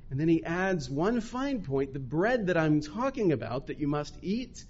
And 0.10 0.20
then 0.20 0.28
he 0.28 0.44
adds 0.44 0.90
one 0.90 1.22
fine 1.22 1.62
point 1.62 1.94
the 1.94 2.00
bread 2.00 2.48
that 2.48 2.58
I'm 2.58 2.82
talking 2.82 3.32
about 3.32 3.68
that 3.68 3.80
you 3.80 3.88
must 3.88 4.18
eat 4.24 4.64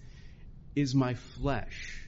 is 0.76 0.94
my 0.94 1.14
flesh. 1.14 2.06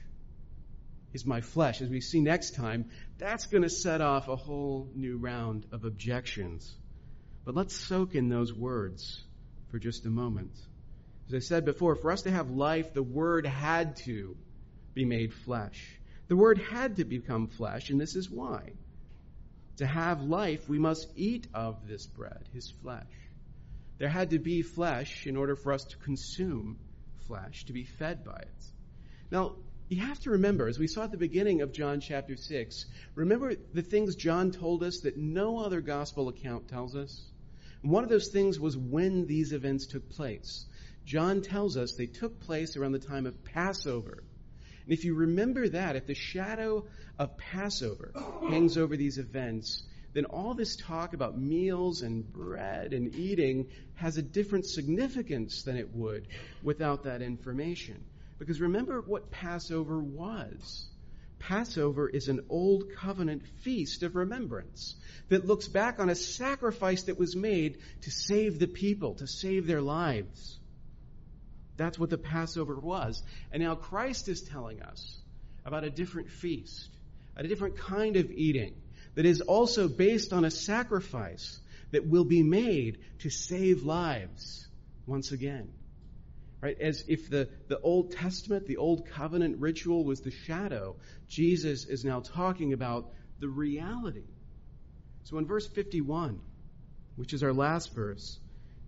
Is 1.14 1.24
my 1.26 1.40
flesh. 1.40 1.80
As 1.80 1.88
we 1.88 2.00
see 2.00 2.20
next 2.20 2.54
time, 2.54 2.90
that's 3.18 3.46
going 3.46 3.62
to 3.62 3.70
set 3.70 4.00
off 4.00 4.28
a 4.28 4.36
whole 4.36 4.90
new 4.94 5.16
round 5.18 5.66
of 5.72 5.84
objections. 5.84 6.74
But 7.44 7.56
let's 7.56 7.74
soak 7.74 8.14
in 8.14 8.28
those 8.28 8.52
words 8.52 9.24
for 9.70 9.78
just 9.78 10.06
a 10.06 10.10
moment. 10.10 10.52
As 11.28 11.34
I 11.34 11.38
said 11.40 11.64
before, 11.64 11.96
for 11.96 12.12
us 12.12 12.22
to 12.22 12.30
have 12.30 12.50
life, 12.50 12.94
the 12.94 13.02
Word 13.02 13.46
had 13.46 13.96
to 14.04 14.36
be 14.94 15.04
made 15.04 15.32
flesh. 15.32 15.98
The 16.28 16.36
Word 16.36 16.58
had 16.58 16.96
to 16.96 17.04
become 17.04 17.48
flesh, 17.48 17.90
and 17.90 18.00
this 18.00 18.14
is 18.14 18.30
why. 18.30 18.72
To 19.78 19.86
have 19.86 20.22
life, 20.22 20.68
we 20.68 20.78
must 20.78 21.08
eat 21.16 21.48
of 21.52 21.88
this 21.88 22.06
bread, 22.06 22.48
His 22.52 22.70
flesh. 22.82 23.06
There 23.98 24.08
had 24.08 24.30
to 24.30 24.38
be 24.38 24.62
flesh 24.62 25.26
in 25.26 25.36
order 25.36 25.56
for 25.56 25.72
us 25.72 25.84
to 25.84 25.96
consume 25.98 26.78
flesh, 27.26 27.64
to 27.64 27.72
be 27.72 27.84
fed 27.84 28.24
by 28.24 28.38
it. 28.38 28.64
Now, 29.30 29.56
you 29.88 30.00
have 30.00 30.20
to 30.20 30.30
remember, 30.30 30.68
as 30.68 30.78
we 30.78 30.86
saw 30.86 31.04
at 31.04 31.10
the 31.10 31.18
beginning 31.18 31.60
of 31.60 31.72
John 31.72 32.00
chapter 32.00 32.36
6, 32.36 32.86
remember 33.14 33.54
the 33.74 33.82
things 33.82 34.16
John 34.16 34.50
told 34.50 34.82
us 34.82 35.00
that 35.00 35.16
no 35.16 35.58
other 35.58 35.80
gospel 35.80 36.28
account 36.28 36.68
tells 36.68 36.94
us? 36.94 37.31
One 37.82 38.04
of 38.04 38.10
those 38.10 38.28
things 38.28 38.58
was 38.58 38.76
when 38.76 39.26
these 39.26 39.52
events 39.52 39.86
took 39.86 40.08
place. 40.10 40.66
John 41.04 41.42
tells 41.42 41.76
us 41.76 41.92
they 41.92 42.06
took 42.06 42.40
place 42.40 42.76
around 42.76 42.92
the 42.92 42.98
time 42.98 43.26
of 43.26 43.44
Passover. 43.44 44.22
And 44.84 44.92
if 44.92 45.04
you 45.04 45.14
remember 45.14 45.68
that, 45.68 45.96
if 45.96 46.06
the 46.06 46.14
shadow 46.14 46.84
of 47.18 47.36
Passover 47.36 48.12
hangs 48.48 48.78
over 48.78 48.96
these 48.96 49.18
events, 49.18 49.82
then 50.12 50.26
all 50.26 50.54
this 50.54 50.76
talk 50.76 51.14
about 51.14 51.38
meals 51.38 52.02
and 52.02 52.30
bread 52.32 52.92
and 52.92 53.14
eating 53.14 53.68
has 53.94 54.16
a 54.16 54.22
different 54.22 54.66
significance 54.66 55.62
than 55.62 55.76
it 55.76 55.94
would 55.94 56.28
without 56.62 57.04
that 57.04 57.22
information. 57.22 58.04
Because 58.38 58.60
remember 58.60 59.00
what 59.00 59.30
Passover 59.30 59.98
was. 60.00 60.88
Passover 61.42 62.08
is 62.08 62.28
an 62.28 62.40
old 62.48 62.84
covenant 62.96 63.42
feast 63.62 64.04
of 64.04 64.14
remembrance 64.14 64.94
that 65.28 65.46
looks 65.46 65.66
back 65.66 65.98
on 65.98 66.08
a 66.08 66.14
sacrifice 66.14 67.04
that 67.04 67.18
was 67.18 67.34
made 67.34 67.78
to 68.02 68.10
save 68.10 68.58
the 68.58 68.68
people, 68.68 69.14
to 69.14 69.26
save 69.26 69.66
their 69.66 69.80
lives. 69.80 70.58
That's 71.76 71.98
what 71.98 72.10
the 72.10 72.18
Passover 72.18 72.78
was. 72.78 73.22
And 73.50 73.62
now 73.62 73.74
Christ 73.74 74.28
is 74.28 74.42
telling 74.42 74.82
us 74.82 75.20
about 75.64 75.84
a 75.84 75.90
different 75.90 76.30
feast, 76.30 76.88
a 77.36 77.42
different 77.42 77.76
kind 77.76 78.16
of 78.16 78.30
eating 78.30 78.74
that 79.16 79.26
is 79.26 79.40
also 79.40 79.88
based 79.88 80.32
on 80.32 80.44
a 80.44 80.50
sacrifice 80.50 81.58
that 81.90 82.06
will 82.06 82.24
be 82.24 82.42
made 82.42 82.98
to 83.20 83.30
save 83.30 83.82
lives 83.82 84.68
once 85.06 85.32
again. 85.32 85.68
Right? 86.62 86.80
As 86.80 87.04
if 87.08 87.28
the, 87.28 87.48
the 87.66 87.80
Old 87.80 88.12
Testament, 88.12 88.66
the 88.66 88.76
Old 88.76 89.06
Covenant 89.06 89.58
ritual 89.58 90.04
was 90.04 90.20
the 90.20 90.30
shadow, 90.30 90.94
Jesus 91.28 91.84
is 91.86 92.04
now 92.04 92.20
talking 92.20 92.72
about 92.72 93.10
the 93.40 93.48
reality. 93.48 94.28
So 95.24 95.38
in 95.38 95.46
verse 95.46 95.66
51, 95.66 96.40
which 97.16 97.32
is 97.32 97.42
our 97.42 97.52
last 97.52 97.92
verse, 97.94 98.38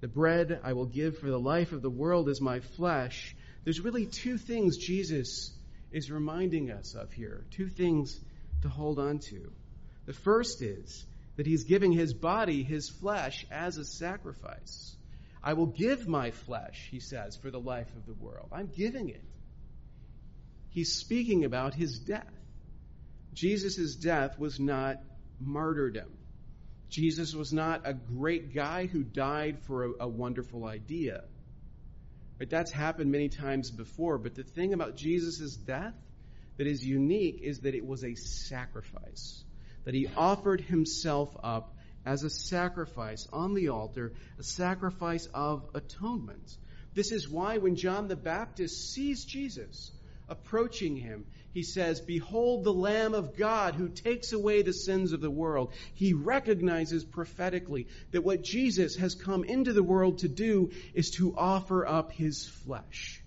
the 0.00 0.08
bread 0.08 0.60
I 0.62 0.74
will 0.74 0.86
give 0.86 1.18
for 1.18 1.28
the 1.28 1.38
life 1.38 1.72
of 1.72 1.82
the 1.82 1.90
world 1.90 2.28
is 2.28 2.40
my 2.40 2.60
flesh. 2.60 3.34
There's 3.64 3.80
really 3.80 4.06
two 4.06 4.38
things 4.38 4.76
Jesus 4.76 5.52
is 5.90 6.10
reminding 6.10 6.70
us 6.70 6.94
of 6.94 7.12
here, 7.12 7.44
two 7.50 7.68
things 7.68 8.20
to 8.62 8.68
hold 8.68 8.98
on 8.98 9.18
to. 9.18 9.50
The 10.06 10.12
first 10.12 10.62
is 10.62 11.04
that 11.36 11.46
he's 11.46 11.64
giving 11.64 11.92
his 11.92 12.12
body, 12.14 12.62
his 12.62 12.88
flesh, 12.88 13.46
as 13.50 13.78
a 13.78 13.84
sacrifice. 13.84 14.94
I 15.46 15.52
will 15.52 15.66
give 15.66 16.08
my 16.08 16.30
flesh, 16.30 16.88
he 16.90 17.00
says, 17.00 17.36
for 17.36 17.50
the 17.50 17.60
life 17.60 17.94
of 17.94 18.06
the 18.06 18.14
world. 18.14 18.48
I'm 18.50 18.70
giving 18.74 19.10
it. 19.10 19.22
He's 20.70 20.94
speaking 20.94 21.44
about 21.44 21.74
his 21.74 21.98
death. 21.98 22.32
Jesus' 23.34 23.94
death 23.94 24.38
was 24.38 24.58
not 24.58 24.96
martyrdom. 25.38 26.10
Jesus 26.88 27.34
was 27.34 27.52
not 27.52 27.82
a 27.84 27.92
great 27.92 28.54
guy 28.54 28.86
who 28.86 29.02
died 29.02 29.58
for 29.66 29.84
a, 29.84 29.90
a 30.00 30.08
wonderful 30.08 30.64
idea. 30.64 31.24
Right? 32.40 32.48
That's 32.48 32.72
happened 32.72 33.12
many 33.12 33.28
times 33.28 33.70
before, 33.70 34.16
but 34.16 34.34
the 34.34 34.44
thing 34.44 34.72
about 34.72 34.96
Jesus' 34.96 35.56
death 35.56 35.94
that 36.56 36.66
is 36.66 36.82
unique 36.82 37.40
is 37.42 37.60
that 37.60 37.74
it 37.74 37.84
was 37.84 38.02
a 38.02 38.14
sacrifice. 38.14 39.44
That 39.84 39.94
he 39.94 40.08
offered 40.16 40.62
himself 40.62 41.36
up 41.42 41.73
as 42.04 42.22
a 42.22 42.30
sacrifice 42.30 43.26
on 43.32 43.54
the 43.54 43.68
altar, 43.68 44.12
a 44.38 44.42
sacrifice 44.42 45.26
of 45.34 45.68
atonement. 45.74 46.56
This 46.94 47.12
is 47.12 47.28
why 47.28 47.58
when 47.58 47.76
John 47.76 48.08
the 48.08 48.16
Baptist 48.16 48.92
sees 48.92 49.24
Jesus 49.24 49.92
approaching 50.28 50.96
him, 50.96 51.26
he 51.52 51.62
says, 51.62 52.00
Behold 52.00 52.64
the 52.64 52.72
Lamb 52.72 53.14
of 53.14 53.36
God 53.36 53.74
who 53.74 53.88
takes 53.88 54.32
away 54.32 54.62
the 54.62 54.72
sins 54.72 55.12
of 55.12 55.20
the 55.20 55.30
world. 55.30 55.72
He 55.94 56.12
recognizes 56.12 57.04
prophetically 57.04 57.86
that 58.12 58.24
what 58.24 58.42
Jesus 58.42 58.96
has 58.96 59.14
come 59.14 59.44
into 59.44 59.72
the 59.72 59.82
world 59.82 60.18
to 60.18 60.28
do 60.28 60.70
is 60.94 61.10
to 61.12 61.36
offer 61.36 61.86
up 61.86 62.12
his 62.12 62.46
flesh 62.46 63.22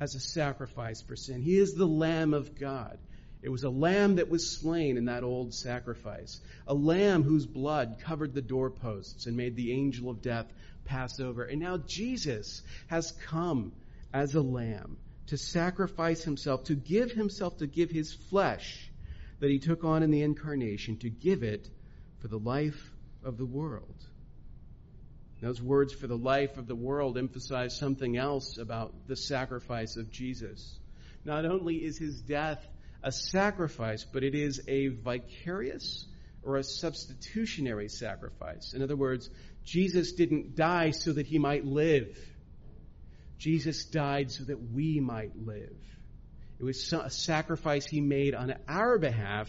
as 0.00 0.14
a 0.14 0.20
sacrifice 0.20 1.02
for 1.02 1.16
sin. 1.16 1.40
He 1.40 1.58
is 1.58 1.74
the 1.74 1.86
Lamb 1.86 2.34
of 2.34 2.58
God. 2.58 2.98
It 3.40 3.50
was 3.50 3.62
a 3.62 3.70
lamb 3.70 4.16
that 4.16 4.28
was 4.28 4.58
slain 4.58 4.96
in 4.96 5.04
that 5.04 5.22
old 5.22 5.54
sacrifice, 5.54 6.40
a 6.66 6.74
lamb 6.74 7.22
whose 7.22 7.46
blood 7.46 7.98
covered 8.00 8.34
the 8.34 8.42
doorposts 8.42 9.26
and 9.26 9.36
made 9.36 9.54
the 9.54 9.72
angel 9.72 10.10
of 10.10 10.22
death 10.22 10.52
pass 10.84 11.20
over. 11.20 11.44
And 11.44 11.60
now 11.60 11.78
Jesus 11.78 12.62
has 12.88 13.12
come 13.26 13.72
as 14.12 14.34
a 14.34 14.42
lamb 14.42 14.96
to 15.28 15.36
sacrifice 15.36 16.24
himself, 16.24 16.64
to 16.64 16.74
give 16.74 17.12
himself, 17.12 17.58
to 17.58 17.66
give 17.66 17.90
his 17.90 18.12
flesh 18.12 18.90
that 19.40 19.50
he 19.50 19.58
took 19.58 19.84
on 19.84 20.02
in 20.02 20.10
the 20.10 20.22
incarnation, 20.22 20.96
to 20.98 21.10
give 21.10 21.42
it 21.42 21.68
for 22.18 22.28
the 22.28 22.38
life 22.38 22.90
of 23.22 23.36
the 23.36 23.46
world. 23.46 23.94
Those 25.40 25.62
words 25.62 25.92
for 25.92 26.08
the 26.08 26.18
life 26.18 26.56
of 26.56 26.66
the 26.66 26.74
world 26.74 27.16
emphasize 27.16 27.78
something 27.78 28.16
else 28.16 28.58
about 28.58 29.06
the 29.06 29.14
sacrifice 29.14 29.96
of 29.96 30.10
Jesus. 30.10 30.76
Not 31.24 31.44
only 31.44 31.76
is 31.76 31.98
his 31.98 32.20
death 32.20 32.66
a 33.02 33.12
sacrifice, 33.12 34.04
but 34.04 34.24
it 34.24 34.34
is 34.34 34.60
a 34.68 34.88
vicarious 34.88 36.06
or 36.42 36.56
a 36.56 36.64
substitutionary 36.64 37.88
sacrifice. 37.88 38.72
In 38.74 38.82
other 38.82 38.96
words, 38.96 39.30
Jesus 39.64 40.12
didn't 40.12 40.56
die 40.56 40.90
so 40.90 41.12
that 41.12 41.26
he 41.26 41.38
might 41.38 41.64
live. 41.64 42.18
Jesus 43.38 43.84
died 43.84 44.30
so 44.30 44.44
that 44.44 44.72
we 44.72 44.98
might 45.00 45.36
live. 45.36 45.76
It 46.58 46.64
was 46.64 46.92
a 46.92 47.10
sacrifice 47.10 47.86
he 47.86 48.00
made 48.00 48.34
on 48.34 48.54
our 48.66 48.98
behalf, 48.98 49.48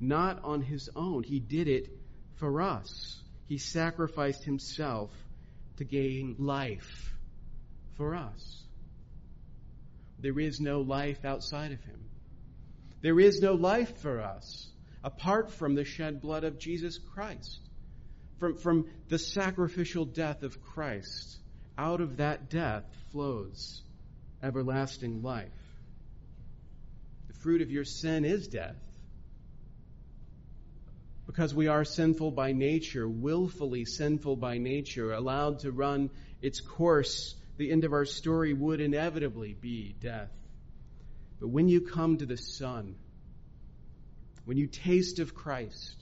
not 0.00 0.42
on 0.42 0.60
his 0.60 0.90
own. 0.96 1.22
He 1.22 1.38
did 1.38 1.68
it 1.68 1.88
for 2.36 2.62
us. 2.62 3.20
He 3.46 3.58
sacrificed 3.58 4.44
himself 4.44 5.10
to 5.76 5.84
gain 5.84 6.34
life 6.38 7.14
for 7.96 8.16
us. 8.16 8.62
There 10.18 10.38
is 10.40 10.60
no 10.60 10.80
life 10.80 11.24
outside 11.24 11.70
of 11.70 11.80
him. 11.84 12.07
There 13.00 13.20
is 13.20 13.40
no 13.40 13.54
life 13.54 13.98
for 13.98 14.20
us 14.20 14.68
apart 15.04 15.50
from 15.52 15.74
the 15.74 15.84
shed 15.84 16.20
blood 16.20 16.44
of 16.44 16.58
Jesus 16.58 16.98
Christ. 16.98 17.60
From, 18.38 18.56
from 18.56 18.86
the 19.08 19.18
sacrificial 19.18 20.04
death 20.04 20.42
of 20.42 20.62
Christ, 20.62 21.38
out 21.76 22.00
of 22.00 22.18
that 22.18 22.50
death 22.50 22.84
flows 23.10 23.82
everlasting 24.42 25.22
life. 25.22 25.52
The 27.28 27.34
fruit 27.34 27.62
of 27.62 27.70
your 27.70 27.84
sin 27.84 28.24
is 28.24 28.48
death. 28.48 28.76
Because 31.26 31.54
we 31.54 31.66
are 31.66 31.84
sinful 31.84 32.30
by 32.30 32.52
nature, 32.52 33.08
willfully 33.08 33.84
sinful 33.84 34.36
by 34.36 34.58
nature, 34.58 35.12
allowed 35.12 35.60
to 35.60 35.72
run 35.72 36.10
its 36.40 36.60
course, 36.60 37.34
the 37.58 37.70
end 37.70 37.84
of 37.84 37.92
our 37.92 38.06
story 38.06 38.54
would 38.54 38.80
inevitably 38.80 39.52
be 39.52 39.94
death. 40.00 40.30
But 41.40 41.48
when 41.48 41.68
you 41.68 41.80
come 41.80 42.18
to 42.18 42.26
the 42.26 42.36
Son, 42.36 42.96
when 44.44 44.56
you 44.56 44.66
taste 44.66 45.18
of 45.18 45.34
Christ, 45.34 45.94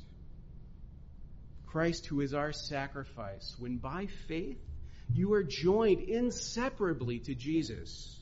Christ 1.67 2.07
who 2.07 2.21
is 2.21 2.33
our 2.33 2.53
sacrifice, 2.53 3.55
when 3.59 3.77
by 3.77 4.07
faith 4.29 4.59
you 5.13 5.35
are 5.35 5.45
joined 5.45 6.01
inseparably 6.03 7.19
to 7.21 7.35
Jesus, 7.35 8.19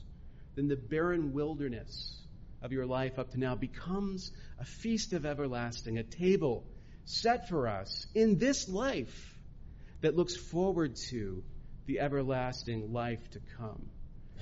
then 0.55 0.67
the 0.67 0.75
barren 0.75 1.33
wilderness 1.33 2.21
of 2.61 2.71
your 2.71 2.85
life 2.85 3.19
up 3.19 3.31
to 3.31 3.39
now 3.39 3.55
becomes 3.55 4.31
a 4.59 4.65
feast 4.65 5.13
of 5.13 5.25
everlasting, 5.25 5.97
a 5.97 6.03
table 6.03 6.65
set 7.05 7.47
for 7.47 7.67
us 7.67 8.07
in 8.15 8.37
this 8.37 8.67
life 8.67 9.37
that 10.01 10.15
looks 10.15 10.35
forward 10.35 10.95
to 10.95 11.43
the 11.85 11.99
everlasting 11.99 12.91
life 12.91 13.29
to 13.31 13.39
come. 13.57 13.89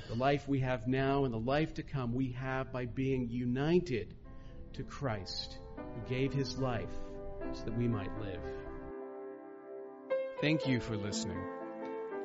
The 0.09 0.15
life 0.15 0.47
we 0.47 0.59
have 0.59 0.87
now 0.87 1.25
and 1.25 1.33
the 1.33 1.39
life 1.39 1.73
to 1.75 1.83
come 1.83 2.13
we 2.13 2.33
have 2.33 2.71
by 2.71 2.85
being 2.85 3.29
united 3.29 4.13
to 4.73 4.83
Christ 4.83 5.57
who 5.77 6.09
gave 6.09 6.33
his 6.33 6.57
life 6.57 6.89
so 7.53 7.65
that 7.65 7.77
we 7.77 7.87
might 7.87 8.11
live. 8.19 8.41
Thank 10.41 10.67
you 10.67 10.79
for 10.79 10.97
listening. 10.97 11.41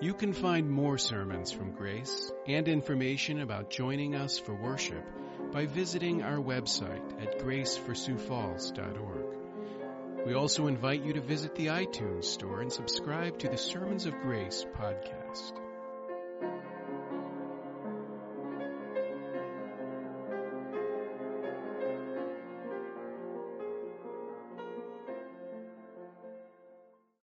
You 0.00 0.14
can 0.14 0.32
find 0.32 0.70
more 0.70 0.98
sermons 0.98 1.52
from 1.52 1.72
Grace 1.72 2.32
and 2.46 2.68
information 2.68 3.40
about 3.40 3.70
joining 3.70 4.14
us 4.14 4.38
for 4.38 4.54
worship 4.54 5.04
by 5.52 5.66
visiting 5.66 6.22
our 6.22 6.38
website 6.38 7.22
at 7.22 7.40
graceforsiouxfalls.org. 7.40 10.26
We 10.26 10.34
also 10.34 10.66
invite 10.66 11.04
you 11.04 11.14
to 11.14 11.20
visit 11.20 11.54
the 11.54 11.66
iTunes 11.66 12.24
store 12.24 12.60
and 12.60 12.72
subscribe 12.72 13.38
to 13.38 13.48
the 13.48 13.56
Sermons 13.56 14.06
of 14.06 14.20
Grace 14.20 14.66
podcast. 14.76 15.52